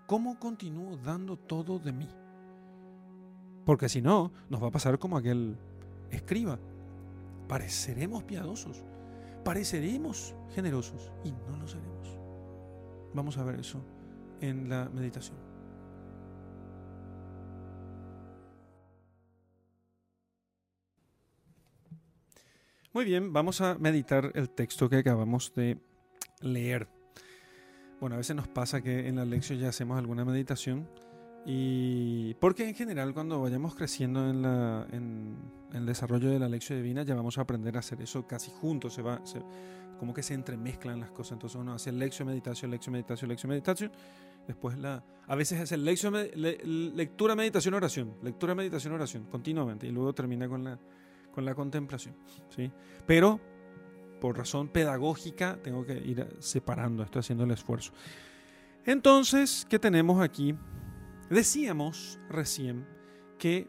[0.07, 2.09] ¿Cómo continúo dando todo de mí?
[3.65, 5.57] Porque si no, nos va a pasar como aquel
[6.11, 6.59] escriba.
[7.49, 8.83] Pareceremos piadosos,
[9.45, 12.00] pareceremos generosos y no lo seremos.
[13.15, 13.85] Vamos a ver eso
[14.41, 15.37] en la meditación.
[22.93, 25.79] Muy bien, vamos a meditar el texto que acabamos de
[26.41, 26.89] leer.
[28.01, 30.89] Bueno, a veces nos pasa que en la lección ya hacemos alguna meditación
[31.47, 35.37] y porque en general cuando vayamos creciendo en, la, en,
[35.73, 38.95] el desarrollo de la lección divina ya vamos a aprender a hacer eso casi juntos,
[38.95, 39.23] se va,
[39.99, 41.33] como que se entremezclan las cosas.
[41.33, 43.93] Entonces uno hace lección, meditación, lección, meditación, lección, meditación.
[44.47, 49.87] Después la, a veces hace lección, lectura, meditación, oración, lectura, meditación, oración, continuamente.
[49.87, 50.79] Y luego termina con la,
[51.31, 52.17] con la contemplación.
[52.55, 52.71] ¿sí?
[53.07, 53.41] Pero
[54.21, 57.93] por razón pedagógica tengo que ir separando, estoy haciendo el esfuerzo.
[58.85, 60.55] Entonces, ¿qué tenemos aquí?
[61.31, 62.87] Decíamos recién
[63.39, 63.69] que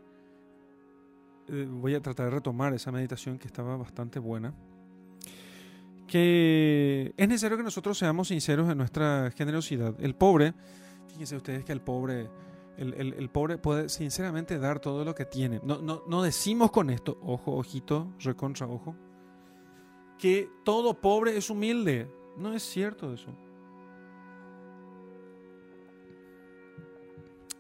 [1.48, 4.54] eh, voy a tratar de retomar esa meditación que estaba bastante buena
[6.12, 9.96] que es necesario que nosotros seamos sinceros en nuestra generosidad.
[10.02, 10.54] El pobre,
[11.08, 12.30] fíjense ustedes que el pobre,
[12.76, 15.62] el, pobre puede sinceramente dar todo lo que tiene.
[15.64, 18.94] No, no, no decimos con esto, ojo, ojito, recontra ojo,
[20.20, 22.14] que todo pobre es humilde.
[22.36, 23.34] No es cierto eso.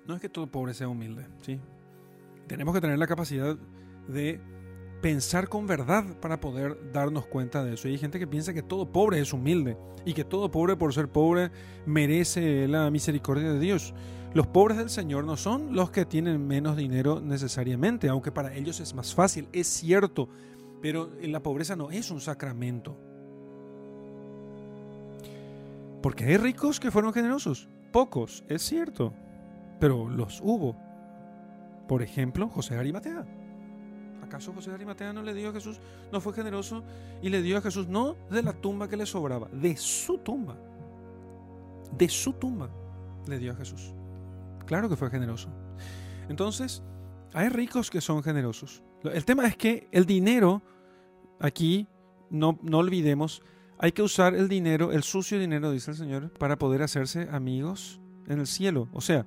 [0.07, 1.59] No es que todo pobre sea humilde, ¿sí?
[2.47, 3.55] Tenemos que tener la capacidad
[4.07, 4.41] de
[5.01, 7.87] pensar con verdad para poder darnos cuenta de eso.
[7.87, 10.93] Y hay gente que piensa que todo pobre es humilde y que todo pobre por
[10.93, 11.51] ser pobre
[11.85, 13.93] merece la misericordia de Dios.
[14.33, 18.79] Los pobres del Señor no son los que tienen menos dinero necesariamente, aunque para ellos
[18.79, 20.29] es más fácil, es cierto,
[20.81, 22.97] pero la pobreza no es un sacramento.
[26.01, 29.13] Porque hay ricos que fueron generosos, pocos, es cierto,
[29.81, 30.77] pero los hubo.
[31.87, 33.25] Por ejemplo, José Arimatea.
[34.21, 36.83] ¿Acaso José Arimatea no le dio a Jesús, no fue generoso
[37.21, 40.55] y le dio a Jesús no de la tumba que le sobraba, de su tumba?
[41.97, 42.69] De su tumba
[43.27, 43.93] le dio a Jesús.
[44.67, 45.49] Claro que fue generoso.
[46.29, 46.83] Entonces,
[47.33, 48.83] hay ricos que son generosos.
[49.03, 50.61] El tema es que el dinero,
[51.39, 51.87] aquí,
[52.29, 53.41] no, no olvidemos,
[53.79, 57.99] hay que usar el dinero, el sucio dinero, dice el Señor, para poder hacerse amigos
[58.27, 58.87] en el cielo.
[58.93, 59.25] O sea,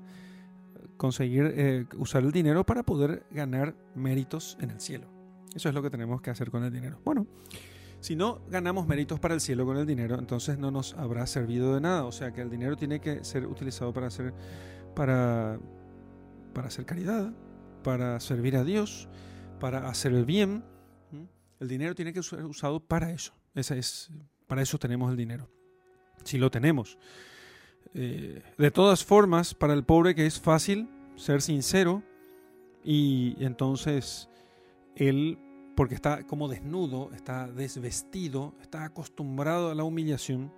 [0.97, 5.09] conseguir eh, usar el dinero para poder ganar méritos en el cielo.
[5.55, 7.01] Eso es lo que tenemos que hacer con el dinero.
[7.05, 7.27] Bueno,
[8.01, 11.75] si no ganamos méritos para el cielo con el dinero, entonces no nos habrá servido
[11.75, 12.05] de nada.
[12.05, 14.35] O sea que el dinero tiene que ser utilizado para hacer,
[14.95, 15.59] para,
[16.53, 17.33] para hacer caridad,
[17.83, 19.09] para servir a Dios,
[19.61, 20.65] para hacer el bien.
[21.61, 23.33] El dinero tiene que ser usado para eso.
[23.55, 24.11] Esa es,
[24.47, 25.49] para eso tenemos el dinero.
[26.25, 26.99] Si lo tenemos.
[27.93, 32.03] Eh, de todas formas, para el pobre que es fácil ser sincero
[32.83, 34.29] y entonces
[34.97, 35.39] él,
[35.77, 40.53] porque está como desnudo, está desvestido, está acostumbrado a la humillación,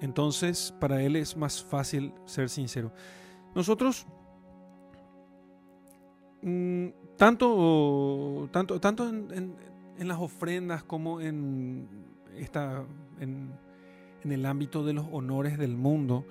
[0.00, 2.92] entonces para él es más fácil ser sincero.
[3.54, 4.06] Nosotros,
[6.42, 9.56] mm, tanto, tanto, tanto en,
[9.98, 11.88] las ofrendas como en,
[12.36, 12.84] esta,
[13.20, 13.52] en
[14.24, 16.26] en el ámbito de los honores del mundo,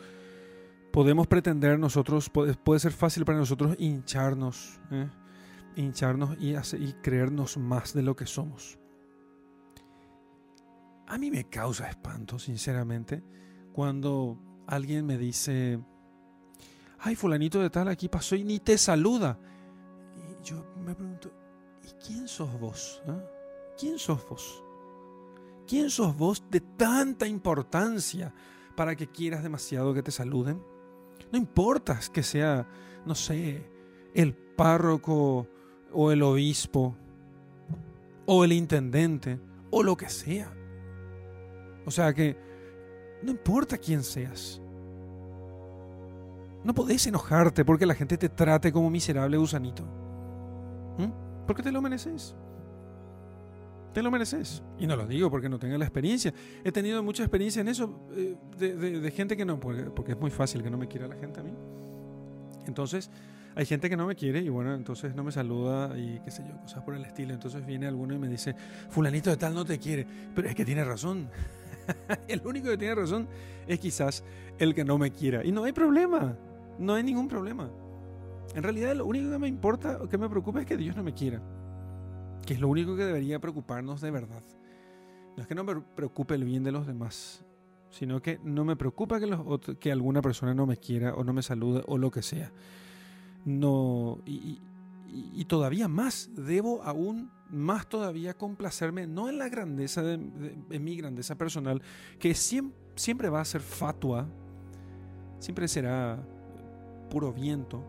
[0.92, 5.10] podemos pretender nosotros, puede, ser fácil para nosotros hincharnos, ¿eh?
[5.76, 8.78] hincharnos y, y creernos más de lo que somos.
[11.08, 13.24] A mí me causa espanto, sinceramente,
[13.72, 15.80] cuando alguien me dice,
[17.00, 19.38] ay, fulanito de tal aquí pasó y ni te saluda.
[20.16, 21.32] Y yo me pregunto,
[21.84, 23.02] ¿y quién sos vos?
[23.08, 23.24] ¿Eh?
[23.80, 24.64] ¿Quién sos vos?
[25.68, 28.34] ¿Quién sos vos de tanta importancia
[28.76, 30.62] para que quieras demasiado que te saluden?
[31.32, 32.68] No importa que sea,
[33.06, 33.66] no sé,
[34.14, 35.48] el párroco
[35.92, 36.96] o el obispo
[38.26, 39.40] o el intendente
[39.72, 40.54] o lo que sea.
[41.86, 42.38] O sea que
[43.24, 44.62] no importa quién seas.
[46.64, 49.84] No podés enojarte porque la gente te trate como miserable gusanito.
[50.98, 51.46] ¿Mm?
[51.46, 52.36] Porque te lo mereces.
[53.94, 54.64] Te lo mereces.
[54.80, 56.34] Y no lo digo porque no tenga la experiencia.
[56.64, 60.64] He tenido mucha experiencia en eso eh, de, gente que no, porque, es muy fácil
[60.64, 61.54] que no me quiera la gente a mí.
[62.66, 63.12] Entonces,
[63.56, 66.44] hay gente que no me quiere y bueno, entonces no me saluda y qué sé
[66.48, 67.34] yo, cosas por el estilo.
[67.36, 68.56] Entonces viene alguno y me dice,
[68.90, 70.08] fulanito de tal no te quiere.
[70.34, 71.30] Pero es que tiene razón.
[72.28, 73.28] el único que tiene razón
[73.68, 74.24] es quizás
[74.58, 75.46] el que no me quiera.
[75.46, 76.36] Y no hay problema.
[76.80, 77.70] No hay ningún problema.
[78.56, 81.14] En realidad lo único que me importa, que me preocupa es que Dios no me
[81.14, 81.40] quiera
[82.46, 84.44] que es lo único que debería preocuparnos de verdad.
[85.36, 87.44] No es que no me preocupe el bien de los demás,
[87.90, 91.42] sino que no me preocupa que, que alguna persona no me quiera o no me
[91.42, 92.52] salude o lo que sea.
[93.46, 94.60] No, y,
[95.46, 100.18] todavía más, debo aún más todavía complacerme, no en la grandeza de,
[100.80, 101.82] mi grandeza personal,
[102.20, 104.28] que siempre, siempre va a ser fatua,
[105.40, 106.24] siempre será
[107.12, 107.84] puro viento,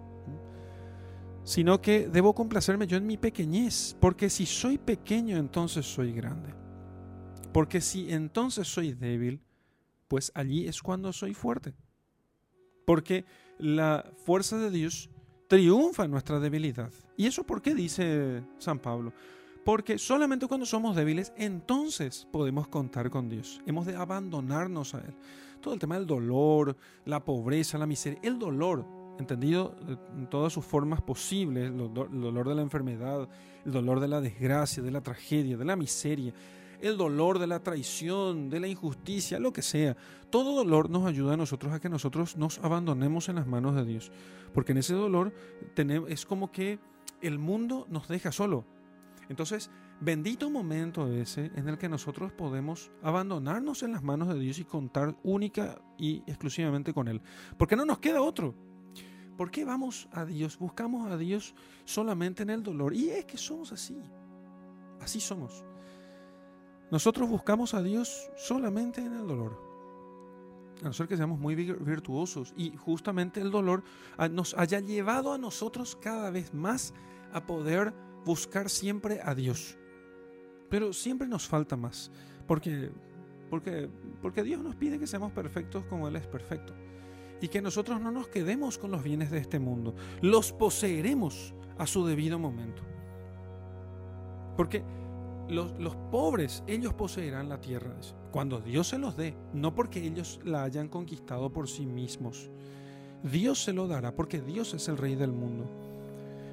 [1.44, 6.52] sino que debo complacerme yo en mi pequeñez, porque si soy pequeño entonces soy grande,
[7.52, 9.40] porque si entonces soy débil,
[10.08, 11.74] pues allí es cuando soy fuerte.
[12.86, 13.24] Porque
[13.58, 15.10] la fuerza de Dios
[15.48, 16.90] triunfa en nuestra debilidad.
[17.16, 19.12] ¿Y eso por qué dice San Pablo?
[19.64, 23.62] Porque solamente cuando somos débiles, entonces podemos contar con Dios.
[23.66, 25.14] Hemos de abandonarnos a Él.
[25.60, 26.76] Todo el tema del dolor,
[27.06, 28.86] la pobreza, la miseria, el dolor,
[29.18, 29.74] entendido
[30.16, 33.28] en todas sus formas posibles, el dolor de la enfermedad,
[33.64, 36.32] el dolor de la desgracia, de la tragedia, de la miseria,
[36.80, 39.96] el dolor de la traición, de la injusticia, lo que sea.
[40.30, 43.84] Todo dolor nos ayuda a nosotros a que nosotros nos abandonemos en las manos de
[43.84, 44.12] Dios.
[44.52, 45.32] Porque en ese dolor
[46.08, 46.78] es como que
[47.22, 48.66] el mundo nos deja solo.
[49.30, 54.58] Entonces, bendito momento ese en el que nosotros podemos abandonarnos en las manos de Dios
[54.58, 57.22] y contar única y exclusivamente con Él.
[57.56, 58.54] Porque no nos queda otro.
[59.36, 60.58] ¿Por qué vamos a Dios?
[60.58, 62.94] Buscamos a Dios solamente en el dolor.
[62.94, 64.00] Y es que somos así.
[65.00, 65.64] Así somos.
[66.90, 69.58] Nosotros buscamos a Dios solamente en el dolor.
[70.82, 73.82] A no ser que seamos muy virtuosos y justamente el dolor
[74.30, 76.92] nos haya llevado a nosotros cada vez más
[77.32, 77.94] a poder
[78.24, 79.78] buscar siempre a Dios.
[80.68, 82.10] Pero siempre nos falta más,
[82.46, 82.90] porque,
[83.50, 83.88] porque,
[84.20, 86.74] porque Dios nos pide que seamos perfectos como Él es perfecto.
[87.44, 91.86] Y que nosotros no nos quedemos con los bienes de este mundo, los poseeremos a
[91.86, 92.82] su debido momento.
[94.56, 94.82] Porque
[95.50, 97.92] los, pobres, ellos poseerán la tierra
[98.30, 102.50] cuando Dios se los dé, no porque ellos la hayan conquistado por sí mismos.
[103.22, 105.66] Dios se lo dará porque Dios es el rey del mundo.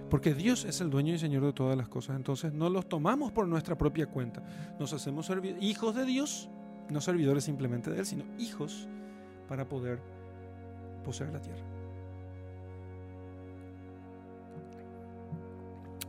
[0.09, 2.17] Porque Dios es el dueño y señor de todas las cosas.
[2.17, 4.43] Entonces no los tomamos por nuestra propia cuenta.
[4.77, 6.49] Nos hacemos hijos de Dios,
[6.89, 8.89] no servidores simplemente de Él, sino hijos
[9.47, 10.20] para poder
[11.01, 11.63] poseer la tierra.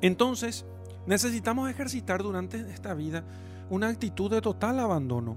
[0.01, 0.65] Entonces,
[1.07, 3.25] Necesitamos ejercitar durante esta vida
[3.71, 5.37] una actitud de total abandono,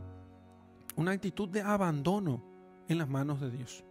[0.95, 2.43] una actitud de abandono
[2.87, 3.83] en las manos de Dios.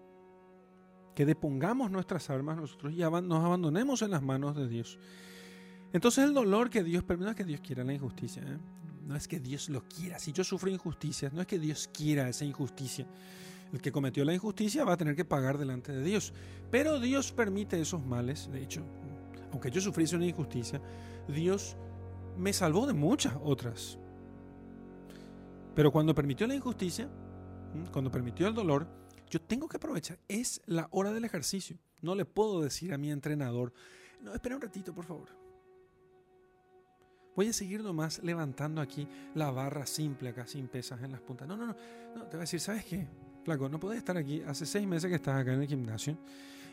[1.15, 4.99] Que depongamos nuestras armas nosotros y nos abandonemos en las manos de Dios.
[5.93, 8.59] Entonces el dolor que Dios permite, no es que Dios quiera la injusticia, ¿eh?
[9.07, 10.19] no es que Dios lo quiera.
[10.19, 13.07] Si yo sufro injusticias, no es que Dios quiera esa injusticia.
[13.75, 16.33] El que cometió la injusticia va a tener que pagar delante de Dios.
[16.71, 18.49] Pero Dios permite esos males.
[18.53, 18.85] De hecho,
[19.51, 20.81] aunque yo sufriese una injusticia,
[21.27, 21.77] Dios
[22.39, 23.99] me salvó de muchas otras.
[25.75, 27.11] Pero cuando permitió la injusticia,
[27.91, 28.87] cuando permitió el dolor,
[29.29, 30.21] yo tengo que aprovechar.
[30.29, 31.77] Es la hora del ejercicio.
[32.01, 33.73] No le puedo decir a mi entrenador,
[34.23, 35.31] no, espera un ratito, por favor.
[37.35, 41.49] Voy a seguir nomás levantando aquí la barra simple acá, sin pesas en las puntas.
[41.49, 41.77] No, no, no.
[42.15, 43.09] no te voy a decir, ¿sabes qué?
[43.45, 44.43] Flaco, no puedes estar aquí.
[44.43, 46.17] Hace seis meses que estás acá en el gimnasio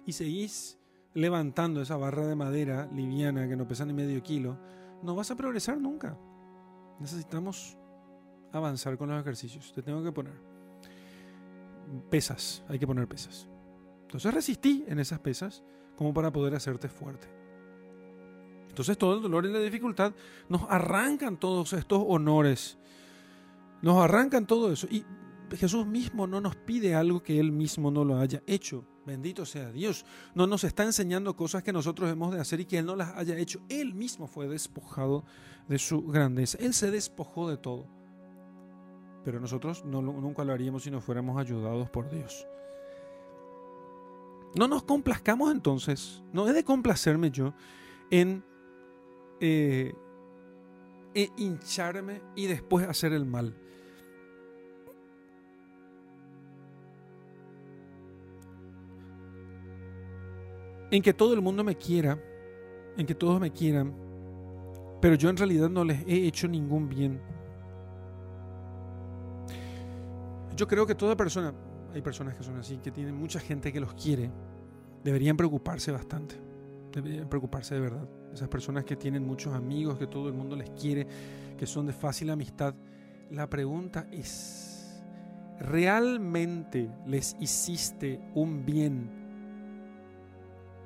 [0.05, 0.77] y seguís
[1.13, 4.57] levantando esa barra de madera liviana que no pesa ni medio kilo,
[5.03, 6.17] no vas a progresar nunca.
[6.99, 7.77] Necesitamos
[8.53, 9.73] avanzar con los ejercicios.
[9.73, 10.33] Te tengo que poner
[12.09, 13.47] pesas, hay que poner pesas.
[14.03, 15.63] Entonces resistí en esas pesas
[15.97, 17.27] como para poder hacerte fuerte.
[18.69, 20.13] Entonces todo el dolor y la dificultad
[20.47, 22.77] nos arrancan todos estos honores.
[23.81, 24.87] Nos arrancan todo eso.
[24.89, 25.03] Y
[25.57, 28.85] Jesús mismo no nos pide algo que Él mismo no lo haya hecho.
[29.05, 30.05] Bendito sea Dios.
[30.35, 33.15] No nos está enseñando cosas que nosotros hemos de hacer y que Él no las
[33.17, 33.59] haya hecho.
[33.67, 35.25] Él mismo fue despojado
[35.67, 36.57] de su grandeza.
[36.61, 37.87] Él se despojó de todo.
[39.25, 42.47] Pero nosotros no, nunca lo haríamos si no fuéramos ayudados por Dios.
[44.55, 46.23] No nos complazcamos entonces.
[46.31, 47.53] No he de complacerme yo
[48.09, 48.43] en,
[49.39, 49.93] en
[51.13, 53.55] hincharme y después hacer el mal.
[60.91, 62.19] En que todo el mundo me quiera,
[62.97, 63.95] en que todos me quieran,
[65.01, 67.19] pero yo en realidad no les he hecho ningún bien.
[70.55, 71.53] Yo creo que toda persona,
[71.93, 74.29] hay personas que son así, que tienen mucha gente que los quiere,
[75.03, 76.35] deberían preocuparse bastante,
[76.93, 78.07] deberían preocuparse de verdad.
[78.33, 81.07] Esas personas que tienen muchos amigos, que todo el mundo les quiere,
[81.57, 82.75] que son de fácil amistad.
[83.31, 85.01] La pregunta es,
[85.59, 89.20] ¿realmente les hiciste un bien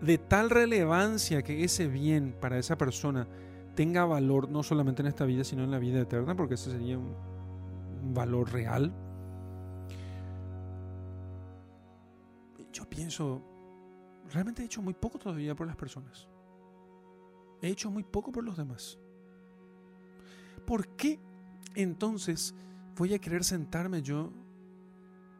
[0.02, 3.28] de tal relevancia que ese bien para esa persona
[3.76, 6.98] tenga valor no solamente en esta vida, sino en la vida eterna, porque ese sería
[6.98, 7.14] un,
[8.14, 8.94] valor real.
[12.96, 13.42] pienso,
[14.32, 16.28] realmente he hecho muy poco todavía por las personas.
[17.62, 18.98] He hecho muy poco por los demás.
[20.66, 21.20] ¿Por qué
[21.76, 22.56] entonces
[22.96, 24.32] voy a querer sentarme yo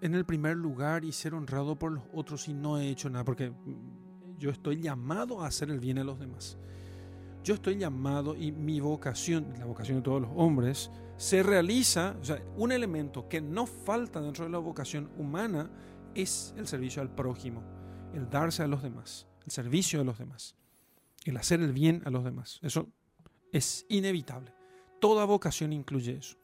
[0.02, 3.24] en el primer lugar y ser honrado por los otros si no he hecho nada?
[3.24, 3.54] Porque
[4.38, 6.58] yo estoy llamado a hacer el bien a los demás.
[7.44, 12.26] Yo estoy llamado y mi vocación, la vocación de todos los hombres, se realiza, o
[12.26, 15.70] sea, un elemento que no falta dentro de la vocación humana
[16.16, 17.62] es el servicio al prójimo,
[18.14, 20.56] el darse a los demás, el servicio a los demás,
[21.24, 22.60] el hacer el bien a los demás.
[22.64, 22.88] Eso
[23.52, 24.54] es inevitable.
[25.00, 26.38] Toda vocación incluye eso.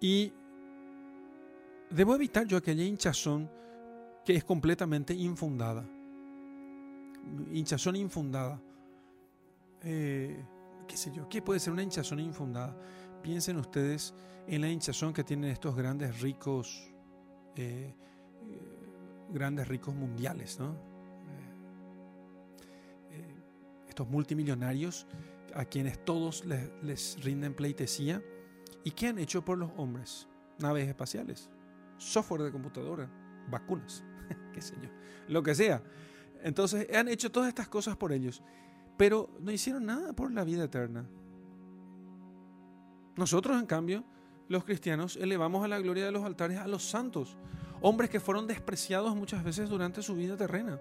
[0.00, 0.32] Y
[1.90, 3.50] debo evitar yo aquella hinchazón
[4.24, 5.88] que es completamente infundada.
[7.52, 8.60] Hinchazón infundada.
[9.82, 10.44] Eh,
[10.86, 12.76] qué sé yo, ¿qué puede ser una hinchazón infundada?
[13.22, 14.14] Piensen ustedes
[14.46, 16.92] en la hinchazón que tienen estos grandes ricos,
[17.56, 17.94] eh,
[19.30, 20.76] grandes ricos mundiales, ¿no?
[23.10, 23.34] Eh,
[23.88, 25.06] estos multimillonarios
[25.54, 28.22] a quienes todos les, rinden pleitesía.
[28.84, 30.28] ¿Y qué han hecho por los hombres?
[30.58, 31.50] Naves espaciales,
[31.98, 33.08] software de computadora,
[33.48, 34.04] vacunas,
[34.52, 34.88] qué sé yo,
[35.28, 35.82] lo que sea.
[36.42, 38.42] Entonces han hecho todas estas cosas por ellos,
[38.96, 41.06] pero no hicieron nada por la vida eterna.
[43.16, 44.04] Nosotros, en cambio,
[44.48, 47.36] los cristianos, elevamos a la gloria de los altares a los santos,
[47.80, 50.80] hombres que fueron despreciados muchas veces durante su vida terrena,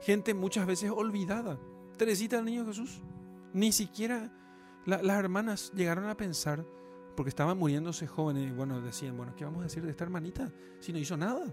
[0.00, 1.58] gente muchas veces olvidada.
[1.96, 3.00] Teresita del Niño Jesús,
[3.52, 4.32] ni siquiera
[4.86, 6.64] las hermanas llegaron a pensar,
[7.16, 10.50] porque estaban muriéndose jóvenes, y bueno, decían, bueno, ¿qué vamos a decir de esta hermanita
[10.80, 11.44] si no hizo nada?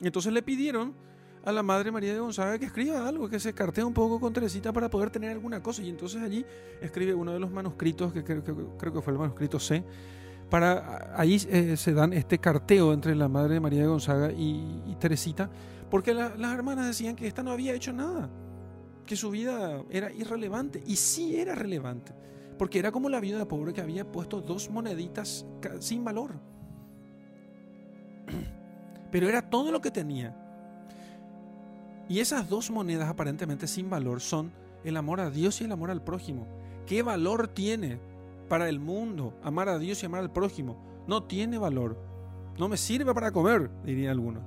[0.00, 0.92] entonces le pidieron
[1.44, 4.32] a la Madre María de Gonzaga que escriba algo, que se cartea un poco con
[4.32, 5.82] Teresita para poder tener alguna cosa.
[5.82, 6.44] Y entonces allí
[6.80, 9.84] escribe uno de los manuscritos, que creo, que fue el manuscrito C,
[10.50, 15.50] para ahí eh, se dan este carteo entre la Madre María de Gonzaga y, Teresita,
[15.90, 18.30] porque las hermanas decían que esta no había hecho nada
[19.06, 20.82] que su vida era irrelevante.
[20.86, 22.12] Y sí era relevante,
[22.58, 25.46] porque era como la vida pobre que había puesto dos moneditas
[25.80, 26.32] sin valor.
[29.10, 30.43] Pero era todo lo que tenía.
[32.08, 34.52] Y esas dos monedas aparentemente sin valor son
[34.84, 36.46] el amor a Dios y el amor al prójimo.
[36.86, 37.98] ¿Qué valor tiene
[38.48, 40.76] para el mundo amar a Dios y amar al prójimo?
[41.06, 41.98] No tiene valor.
[42.58, 44.42] No me sirve para comer, dirían algunos.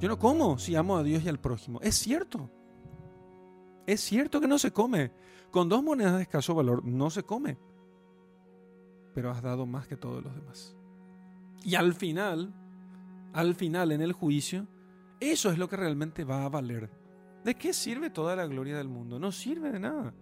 [0.00, 1.80] Yo no como si amo a Dios y al prójimo.
[1.82, 2.50] Es cierto.
[3.86, 5.12] Es cierto que no se come.
[5.50, 7.58] Con dos monedas de escaso valor no se come.
[9.14, 10.74] Pero has dado más que todos los demás.
[11.62, 12.52] Y al final,
[13.32, 14.66] al final en el juicio,
[15.30, 16.90] eso es lo que realmente va a valer.
[17.44, 19.18] ¿De qué sirve toda la gloria del mundo?
[19.18, 20.14] No sirve de nada.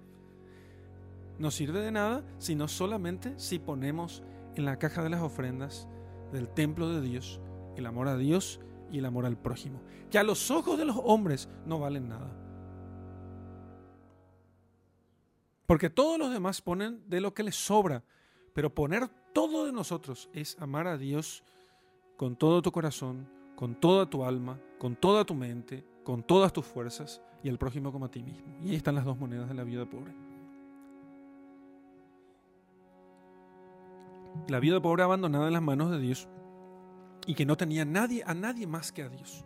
[1.38, 4.22] No sirve de nada sino solamente si ponemos
[4.56, 5.88] en la caja de las ofrendas
[6.32, 7.40] del templo de Dios
[7.76, 9.80] el amor a Dios y el amor al prójimo,
[10.10, 12.36] que a los ojos de los hombres no valen nada.
[15.66, 18.02] Porque todos los demás ponen de lo que les sobra,
[18.54, 21.44] pero poner todo de nosotros es amar a Dios
[22.16, 26.64] con todo tu corazón, con toda tu alma, con toda tu mente, con todas tus
[26.64, 28.56] fuerzas y al prójimo como a ti mismo.
[28.64, 30.14] Y ahí están las dos monedas de la vida pobre.
[34.48, 36.28] La vida pobre abandonada en las manos de Dios
[37.26, 39.44] y que no tenía nadie, a nadie más que a Dios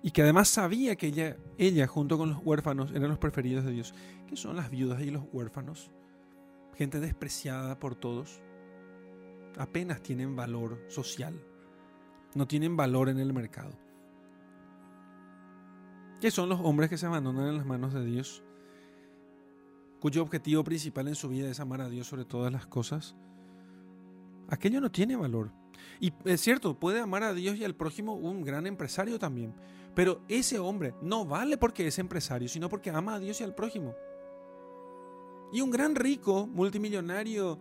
[0.00, 3.72] y que además sabía que ella, ella junto con los huérfanos eran los preferidos de
[3.72, 3.94] Dios.
[4.28, 5.90] ¿Qué son las viudas y los huérfanos?
[6.76, 8.40] Gente despreciada por todos.
[9.58, 11.42] Apenas tienen valor social.
[12.36, 13.85] No tienen valor en el mercado.
[16.20, 18.42] ¿Qué son los hombres que se abandonan en las manos de Dios?
[20.00, 23.16] Cuyo objetivo principal en su vida es amar a Dios sobre todas las cosas.
[24.48, 25.52] Aquello no tiene valor.
[26.00, 29.54] Y es cierto, puede amar a Dios y al prójimo un gran empresario también.
[29.94, 33.54] Pero ese hombre no vale porque es empresario, sino porque ama a Dios y al
[33.54, 33.94] prójimo.
[35.52, 37.58] Y un gran rico, multimillonario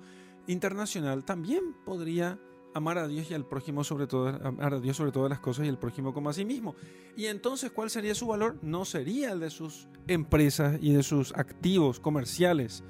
[0.48, 2.40] internacional, también podría
[2.76, 5.66] amar a Dios y al prójimo sobre todo, amar a Dios sobre todas las cosas
[5.66, 6.76] y al prójimo como a sí mismo.
[7.18, 8.58] Y entonces, ¿cuál sería su valor?
[8.62, 12.84] No sería el de sus empresas y de sus activos comerciales,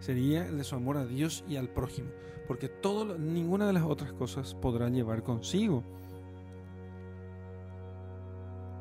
[0.00, 2.10] sería el de su amor a Dios y al prójimo,
[2.46, 5.84] porque todo, ninguna de las otras cosas podrá llevar consigo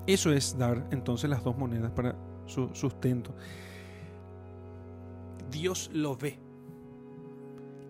[0.07, 2.15] eso es dar entonces las dos monedas para
[2.45, 3.35] su sustento.
[5.51, 6.39] Dios lo ve.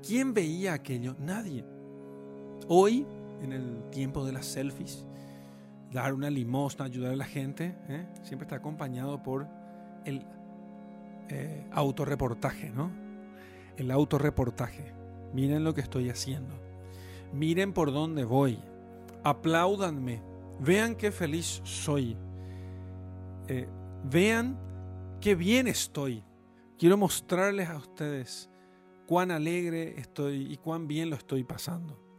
[0.05, 1.15] ¿Quién veía aquello?
[1.19, 1.65] Nadie.
[2.73, 3.05] Hoy,
[3.41, 5.05] en el tiempo de las selfies,
[5.91, 8.07] dar una limosna, ayudar a la gente, ¿eh?
[8.23, 9.45] siempre está acompañado por
[10.05, 10.25] el
[11.27, 12.89] eh, autorreportaje, ¿no?
[13.75, 14.93] El autorreportaje.
[15.33, 16.55] Miren lo que estoy haciendo.
[17.33, 18.57] Miren por dónde voy.
[19.25, 20.21] Apláudanme
[20.61, 22.15] vean qué feliz soy,
[23.49, 23.67] eh,
[24.09, 24.57] vean
[25.19, 26.23] qué bien estoy.
[26.79, 28.49] Quiero mostrarles a ustedes
[29.07, 32.10] cuán alegre estoy y cuán bien lo estoy pasando.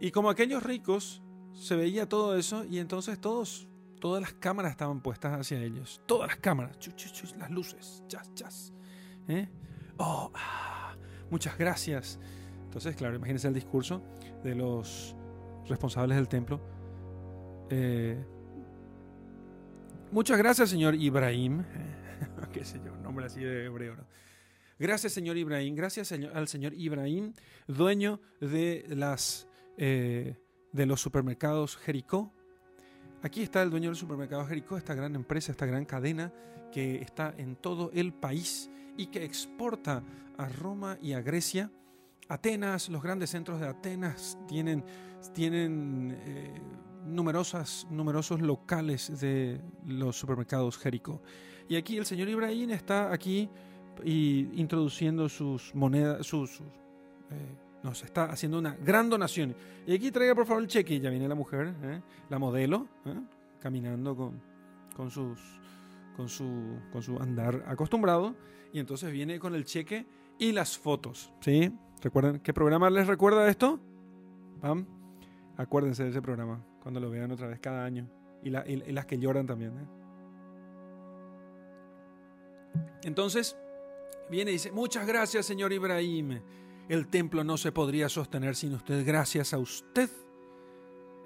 [0.00, 1.22] Y como aquellos ricos,
[1.52, 3.66] se veía todo eso y entonces todos,
[4.00, 6.00] todas las cámaras estaban puestas hacia ellos.
[6.06, 6.76] Todas las cámaras,
[7.38, 8.72] las luces, chas, chas.
[9.28, 9.48] ¿eh?
[9.96, 10.94] Oh, ah,
[11.30, 12.18] muchas gracias.
[12.64, 14.02] Entonces, claro, imagínense el discurso
[14.44, 15.16] de los
[15.66, 16.60] responsables del templo.
[17.70, 18.22] Eh,
[20.12, 21.64] muchas gracias, señor Ibrahim.
[22.52, 22.94] ¿Qué sé yo?
[22.98, 23.96] Nombre así de hebreo.
[24.78, 25.74] Gracias, señor Ibrahim.
[25.74, 27.32] Gracias al señor Ibrahim,
[27.66, 29.45] dueño de las
[29.76, 30.36] eh,
[30.72, 32.32] de los supermercados Jericó.
[33.22, 36.32] Aquí está el dueño del supermercado Jericó, esta gran empresa, esta gran cadena
[36.72, 40.02] que está en todo el país y que exporta
[40.36, 41.70] a Roma y a Grecia.
[42.28, 44.84] Atenas, los grandes centros de Atenas tienen,
[45.32, 46.60] tienen eh,
[47.06, 51.22] numerosas, numerosos locales de los supermercados Jericó.
[51.68, 53.48] Y aquí el señor Ibrahim está aquí
[54.04, 57.56] y introduciendo sus monedas, sus, eh,
[57.86, 59.54] nos está haciendo una gran donación.
[59.86, 60.98] Y aquí traiga por favor el cheque.
[60.98, 62.02] Ya viene la mujer, ¿eh?
[62.28, 63.14] la modelo, ¿eh?
[63.60, 64.42] caminando con,
[64.96, 65.38] con, sus,
[66.16, 68.34] con, su, con su andar acostumbrado.
[68.72, 70.04] Y entonces viene con el cheque
[70.36, 71.32] y las fotos.
[71.40, 71.72] ¿sí?
[72.02, 73.78] ¿Recuerdan qué programa les recuerda esto?
[74.60, 74.84] ¿Pam?
[75.56, 78.10] Acuérdense de ese programa cuando lo vean otra vez cada año.
[78.42, 79.70] Y, y las que lloran también.
[79.78, 79.86] ¿eh?
[83.04, 83.56] Entonces,
[84.28, 86.40] viene y dice, muchas gracias, señor Ibrahim.
[86.88, 89.04] El templo no se podría sostener sin usted.
[89.04, 90.08] Gracias a usted.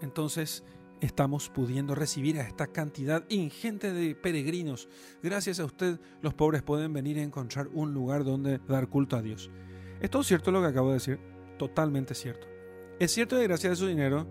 [0.01, 0.65] Entonces
[1.01, 4.89] estamos pudiendo recibir a esta cantidad ingente de peregrinos.
[5.23, 9.23] Gracias a usted los pobres pueden venir a encontrar un lugar donde dar culto a
[9.23, 9.51] Dios.
[10.01, 11.19] ¿Es todo cierto lo que acabo de decir?
[11.59, 12.47] Totalmente cierto.
[12.99, 14.27] Es cierto que gracias a su dinero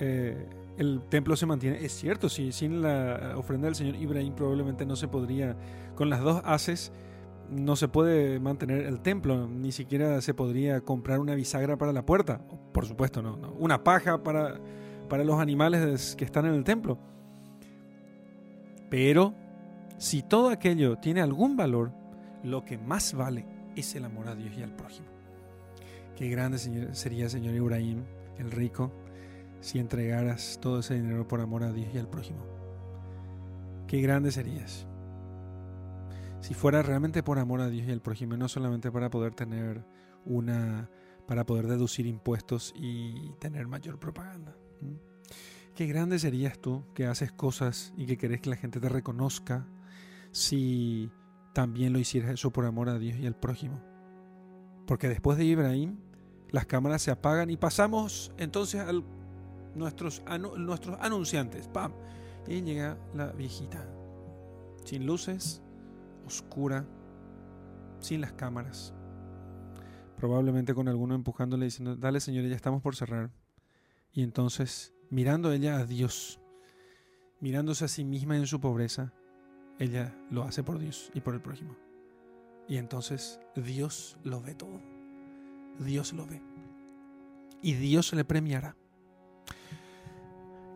[0.00, 1.84] eh, el templo se mantiene.
[1.84, 5.56] Es cierto, sí, sin la ofrenda del señor Ibrahim probablemente no se podría,
[5.94, 6.92] con las dos haces,
[7.50, 12.04] no se puede mantener el templo, ni siquiera se podría comprar una bisagra para la
[12.04, 12.40] puerta,
[12.72, 14.60] por supuesto, no, una paja para,
[15.08, 16.98] para los animales que están en el templo.
[18.90, 19.34] Pero
[19.98, 21.92] si todo aquello tiene algún valor,
[22.42, 23.46] lo que más vale
[23.76, 25.08] es el amor a Dios y al prójimo.
[26.16, 28.02] Qué grande sería, señor Ibrahim,
[28.38, 28.92] el rico,
[29.60, 32.44] si entregaras todo ese dinero por amor a Dios y al prójimo.
[33.86, 34.87] Qué grande serías
[36.40, 39.84] si fuera realmente por amor a Dios y al prójimo, no solamente para poder tener
[40.24, 40.90] una,
[41.26, 44.56] para poder deducir impuestos y tener mayor propaganda.
[45.74, 49.66] Qué grande serías tú que haces cosas y que querés que la gente te reconozca
[50.32, 51.10] si
[51.52, 53.80] también lo hicieras eso por amor a Dios y al prójimo.
[54.86, 55.98] Porque después de Ibrahim,
[56.50, 58.92] las cámaras se apagan y pasamos entonces a
[59.74, 60.22] nuestros,
[60.56, 61.68] nuestros anunciantes.
[61.68, 61.92] ¡Pam!
[62.46, 63.86] Y llega la viejita,
[64.84, 65.62] sin luces,
[66.28, 66.86] oscura,
[68.00, 68.94] sin las cámaras.
[70.16, 73.30] Probablemente con alguno empujándole diciendo, dale Señor, ya estamos por cerrar.
[74.12, 76.40] Y entonces, mirando ella a Dios,
[77.40, 79.12] mirándose a sí misma en su pobreza,
[79.78, 81.76] ella lo hace por Dios y por el prójimo.
[82.68, 84.80] Y entonces Dios lo ve todo.
[85.78, 86.42] Dios lo ve.
[87.62, 88.76] Y Dios le premiará.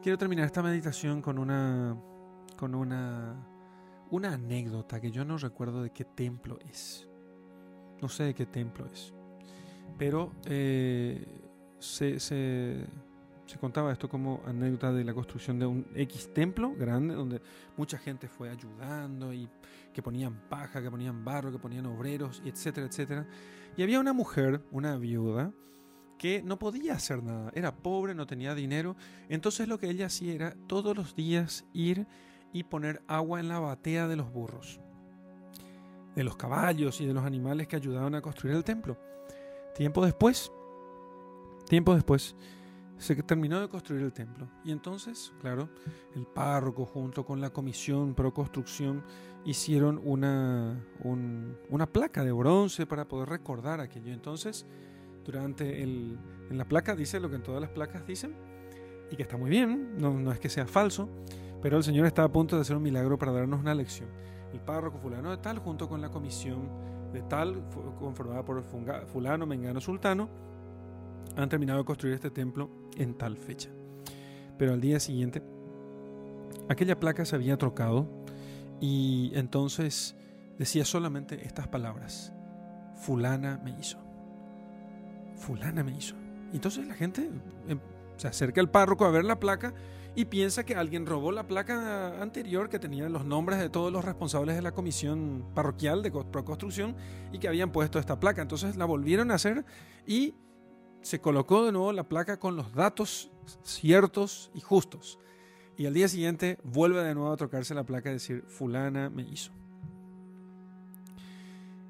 [0.02, 1.96] Quiero terminar esta meditación con una
[2.56, 3.51] con una
[4.12, 7.08] una anécdota que yo no recuerdo de qué templo es.
[8.00, 9.12] No sé de qué templo es.
[9.98, 11.24] Pero eh,
[11.78, 12.86] se, se,
[13.58, 17.40] contaba esto como anécdota de la construcción de un X templo grande donde
[17.76, 19.48] mucha gente fue ayudando y
[19.94, 23.26] que ponían paja, que ponían barro, que ponían obreros, etcétera, etcétera.
[23.78, 25.52] Y había una mujer, una viuda,
[26.18, 27.50] que no podía hacer nada.
[27.54, 28.94] Era pobre, no tenía dinero.
[29.30, 32.06] Entonces lo que ella hacía era todos los días ir
[32.52, 34.80] y poner agua en la batea de los burros,
[36.14, 38.96] de los caballos y de los animales que ayudaban a construir el templo.
[39.74, 40.52] Tiempo después,
[41.68, 42.36] tiempo después,
[42.98, 44.48] se terminó de construir el templo.
[44.64, 45.68] Y entonces, claro,
[46.14, 49.02] el párroco junto con la comisión pro construcción
[49.44, 54.12] hicieron una, una placa de bronce para poder recordar aquello.
[54.12, 54.66] Entonces,
[55.24, 56.18] durante el,
[56.50, 58.34] en la placa dice lo que en todas las placas dicen,
[59.10, 61.08] y que está muy bien, no, no es que sea falso,
[61.62, 64.08] pero el Señor está a punto de hacer un milagro para darnos una lección.
[64.52, 66.68] El párroco fulano de tal, junto con la comisión
[67.12, 67.62] de tal,
[67.98, 68.62] conformada por
[69.06, 70.28] fulano, mengano, sultano,
[71.36, 73.70] han terminado de construir este templo en tal fecha.
[74.58, 75.42] Pero al día siguiente,
[76.68, 78.08] aquella placa se había trocado
[78.80, 80.16] y entonces
[80.58, 82.32] decía solamente estas palabras,
[82.96, 83.98] fulana me hizo.
[85.36, 86.16] Fulana me hizo.
[86.52, 87.30] Entonces la gente
[87.68, 87.78] em,
[88.22, 89.74] Se acerca el párroco a ver la placa
[90.14, 94.04] y piensa que alguien robó la placa anterior que tenía los nombres de todos los
[94.04, 96.94] responsables de la comisión parroquial de construcción
[97.32, 98.40] y que habían puesto esta placa.
[98.40, 99.64] Entonces la volvieron a hacer
[100.06, 100.36] y
[101.00, 103.32] se colocó de nuevo la placa con los datos
[103.64, 105.18] ciertos y justos.
[105.76, 109.22] Y al día siguiente vuelve de nuevo a tocarse la placa y decir, fulana me
[109.22, 109.50] hizo.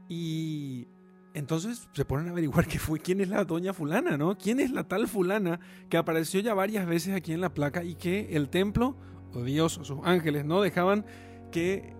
[0.08, 0.88] Y
[1.34, 4.36] entonces se ponen a averiguar qué fue, quién es la doña fulana, ¿no?
[4.36, 7.94] ¿Quién es la tal fulana que apareció ya varias veces aquí en la placa y
[7.94, 8.96] que el templo,
[9.32, 11.04] o Dios, o sus ángeles, no dejaban
[11.50, 11.94] que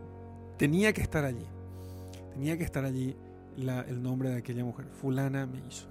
[0.58, 1.46] tenía que estar allí.
[2.32, 3.16] Tenía que estar allí
[3.56, 4.86] el nombre de aquella mujer.
[5.00, 5.88] Fulana me hizo.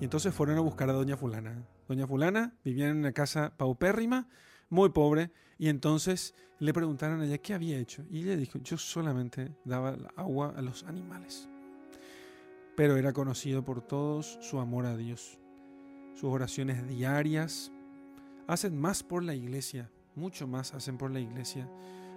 [0.00, 1.66] Y entonces fueron a buscar a doña fulana.
[1.88, 4.28] Doña fulana vivía en una casa paupérrima,
[4.68, 8.04] muy pobre, y entonces le preguntaron a ella qué había hecho.
[8.10, 11.48] Y ella dijo, yo solamente daba agua a los animales
[12.76, 15.38] pero era conocido por todos su amor a Dios.
[16.14, 17.72] Sus oraciones diarias
[18.46, 21.68] hacen más por la iglesia, mucho más hacen por la iglesia.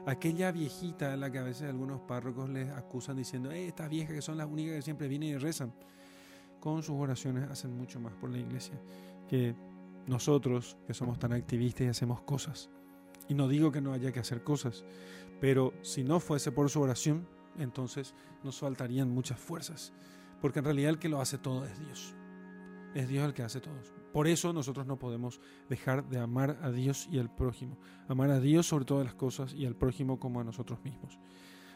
[0.06, 4.14] Aquella viejita a la que a veces algunos párrocos les acusan diciendo, eh, estas viejas
[4.14, 5.74] que son las únicas que siempre vienen y rezan,
[6.60, 8.80] con sus oraciones hacen mucho más por la iglesia
[9.30, 9.56] que
[10.08, 12.70] nosotros que somos tan activistas y hacemos cosas.
[13.30, 14.84] Y no digo que no haya que hacer cosas,
[15.40, 19.94] pero si no fuese por su oración, entonces nos faltarían muchas fuerzas
[20.42, 22.16] porque en realidad el que lo hace todo es Dios.
[22.94, 23.76] Es Dios el que hace todo.
[24.12, 27.78] Por eso nosotros no podemos dejar de amar a Dios y al prójimo.
[28.08, 31.20] Amar a Dios sobre todas las cosas y al prójimo como a nosotros mismos.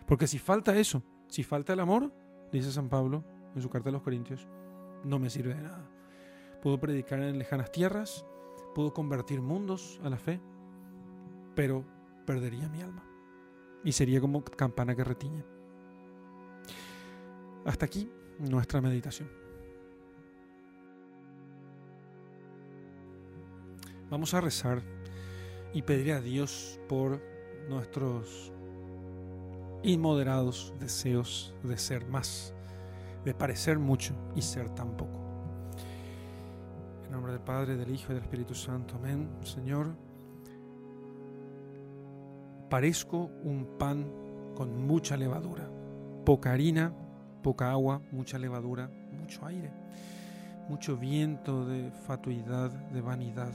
[0.08, 2.14] Porque si falta eso, si falta el amor,
[2.52, 3.24] dice San Pablo
[3.56, 4.48] en su carta a los Corintios,
[5.04, 5.88] no me sirve de nada.
[6.62, 8.26] Puedo predicar en lejanas tierras,
[8.74, 10.42] puedo convertir mundos a la fe,
[11.56, 11.86] pero
[12.26, 13.04] perdería mi alma.
[13.84, 15.44] Y sería como campana que retiñe.
[17.66, 18.10] Hasta aquí
[18.50, 19.30] nuestra meditación.
[24.10, 24.82] Vamos a rezar
[25.74, 27.22] y pedir a Dios por
[27.68, 28.52] nuestros
[29.82, 32.54] inmoderados deseos de ser más,
[33.26, 35.20] de parecer mucho y ser tan poco.
[37.06, 38.96] En nombre del Padre, del Hijo y del Espíritu Santo.
[38.96, 39.30] Amén.
[39.42, 39.96] Señor,
[42.70, 44.12] parezco un pan
[44.56, 45.70] con mucha levadura,
[46.24, 46.94] poca harina
[47.44, 48.90] poca agua, mucha levadura,
[49.20, 49.70] mucho aire,
[50.68, 53.54] mucho viento de fatuidad, de vanidad.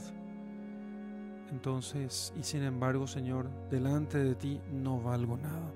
[1.51, 5.73] Entonces, y sin embargo, Señor, delante de ti no valgo nada.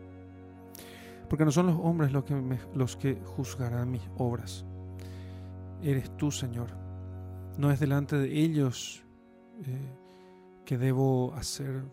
[1.28, 4.66] Porque no son los hombres los que, los que juzgarán mis obras.
[5.82, 6.70] Eres tú, Señor.
[7.58, 9.04] No es delante de ellos
[9.66, 9.96] eh,
[10.66, 11.84] que debo hacer,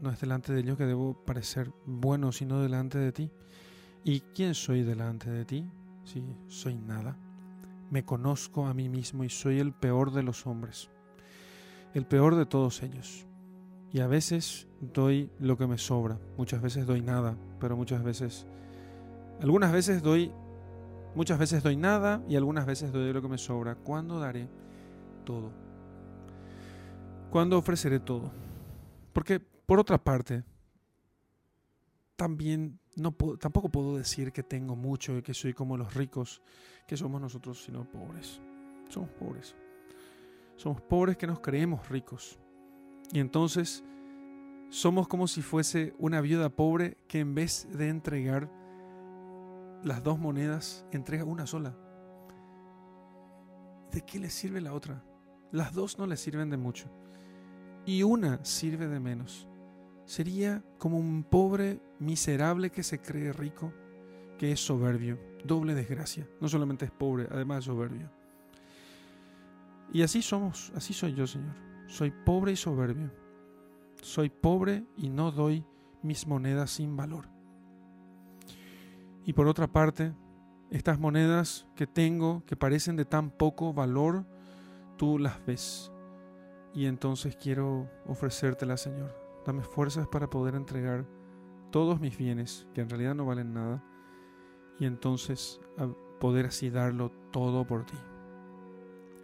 [0.00, 3.30] no es delante de ellos que debo parecer bueno, sino delante de ti.
[4.04, 5.70] ¿Y quién soy delante de ti?
[6.04, 7.16] Si soy nada.
[7.90, 10.88] Me conozco a mí mismo y soy el peor de los hombres,
[11.92, 13.26] el peor de todos ellos.
[13.92, 18.46] Y a veces doy lo que me sobra, muchas veces doy nada, pero muchas veces,
[19.40, 20.32] algunas veces doy,
[21.16, 23.74] muchas veces doy nada y algunas veces doy lo que me sobra.
[23.74, 24.48] ¿Cuándo daré
[25.24, 25.50] todo?
[27.30, 28.30] ¿Cuándo ofreceré todo?
[29.12, 30.44] Porque, por otra parte,
[32.14, 36.42] también no tampoco puedo decir que tengo mucho y que soy como los ricos
[36.86, 38.40] que somos nosotros, sino pobres.
[38.88, 39.56] Somos pobres.
[40.56, 42.38] Somos pobres que nos creemos ricos.
[43.12, 43.82] Y entonces
[44.68, 48.50] somos como si fuese una viuda pobre que en vez de entregar
[49.82, 51.74] las dos monedas, entrega una sola.
[53.90, 55.02] ¿De qué le sirve la otra?
[55.50, 56.88] Las dos no le sirven de mucho.
[57.86, 59.49] Y una sirve de menos
[60.10, 63.72] sería como un pobre miserable que se cree rico,
[64.38, 66.28] que es soberbio, doble desgracia.
[66.40, 68.10] No solamente es pobre, además es soberbio.
[69.92, 71.54] Y así somos, así soy yo, Señor.
[71.86, 73.12] Soy pobre y soberbio.
[74.02, 75.64] Soy pobre y no doy
[76.02, 77.28] mis monedas sin valor.
[79.24, 80.12] Y por otra parte,
[80.72, 84.26] estas monedas que tengo, que parecen de tan poco valor,
[84.96, 85.92] tú las ves.
[86.74, 89.19] Y entonces quiero ofrecértelas, Señor.
[89.44, 91.06] Dame fuerzas para poder entregar
[91.70, 93.82] todos mis bienes, que en realidad no valen nada,
[94.78, 95.60] y entonces
[96.18, 97.96] poder así darlo todo por ti.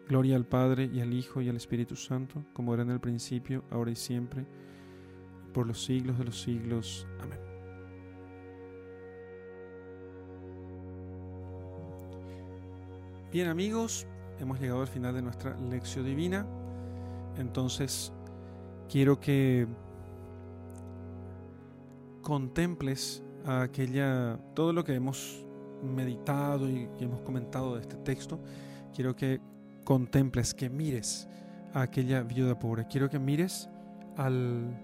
[0.09, 3.65] Gloria al Padre y al Hijo y al Espíritu Santo, como era en el principio,
[3.71, 4.47] ahora y siempre,
[5.53, 7.07] por los siglos de los siglos.
[7.21, 7.41] Amén.
[13.33, 14.07] Bien amigos,
[14.39, 16.47] hemos llegado al final de nuestra lección divina.
[17.37, 18.13] Entonces,
[18.89, 19.67] quiero que
[22.27, 25.47] contemples aquella, todo lo que hemos
[25.81, 28.41] meditado y que hemos comentado de este texto,
[28.93, 29.41] quiero que
[29.85, 31.29] contemples, que mires
[31.73, 32.89] a aquella viuda pobre.
[32.89, 33.69] Quiero que mires
[34.17, 34.77] al,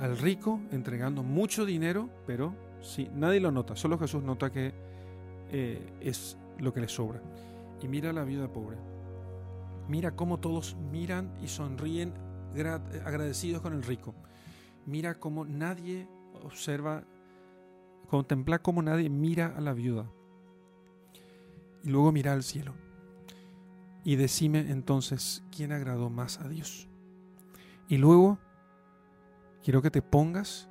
[0.00, 4.74] al rico entregando mucho dinero, pero sí, nadie lo nota, solo Jesús nota que
[5.52, 7.22] eh, es lo que le sobra.
[7.80, 8.76] Y mira la viuda pobre.
[9.86, 12.12] Mira cómo todos miran y sonríen
[13.04, 14.16] agradecidos con el rico.
[14.84, 16.08] Mira cómo nadie
[16.44, 17.04] observa,
[18.08, 20.10] contempla cómo nadie mira a la viuda.
[21.84, 22.74] Y luego mira al cielo.
[24.04, 26.88] Y decime entonces quién agradó más a Dios.
[27.88, 28.38] Y luego
[29.62, 30.68] quiero que te pongas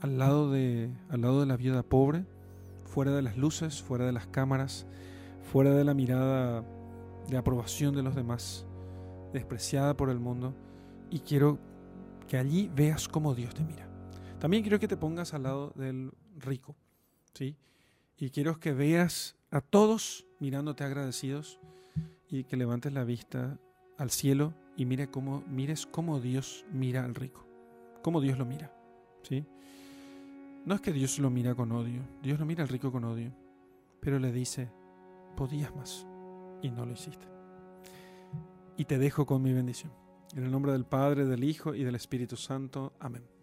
[0.00, 2.26] al lado de, al lado de la viuda pobre,
[2.84, 4.86] fuera de las luces, fuera de las cámaras,
[5.42, 6.64] fuera de la mirada
[7.28, 8.66] de aprobación de los demás,
[9.32, 10.54] despreciada por el mundo,
[11.10, 11.58] y quiero
[12.28, 13.88] que allí veas cómo Dios te mira.
[14.38, 16.76] También quiero que te pongas al lado del rico,
[17.32, 17.56] ¿sí?
[18.16, 21.60] Y quiero que veas a todos mirándote agradecidos
[22.28, 23.58] y que levantes la vista
[23.96, 27.46] al cielo y mire cómo, mires cómo Dios mira al rico,
[28.02, 28.72] cómo Dios lo mira,
[29.22, 29.46] ¿sí?
[30.64, 33.32] No es que Dios lo mira con odio, Dios lo mira al rico con odio,
[34.00, 34.70] pero le dice,
[35.36, 36.06] podías más
[36.62, 37.26] y no lo hiciste.
[38.76, 39.92] Y te dejo con mi bendición.
[40.34, 42.94] En el nombre del Padre, del Hijo y del Espíritu Santo.
[42.98, 43.33] Amén.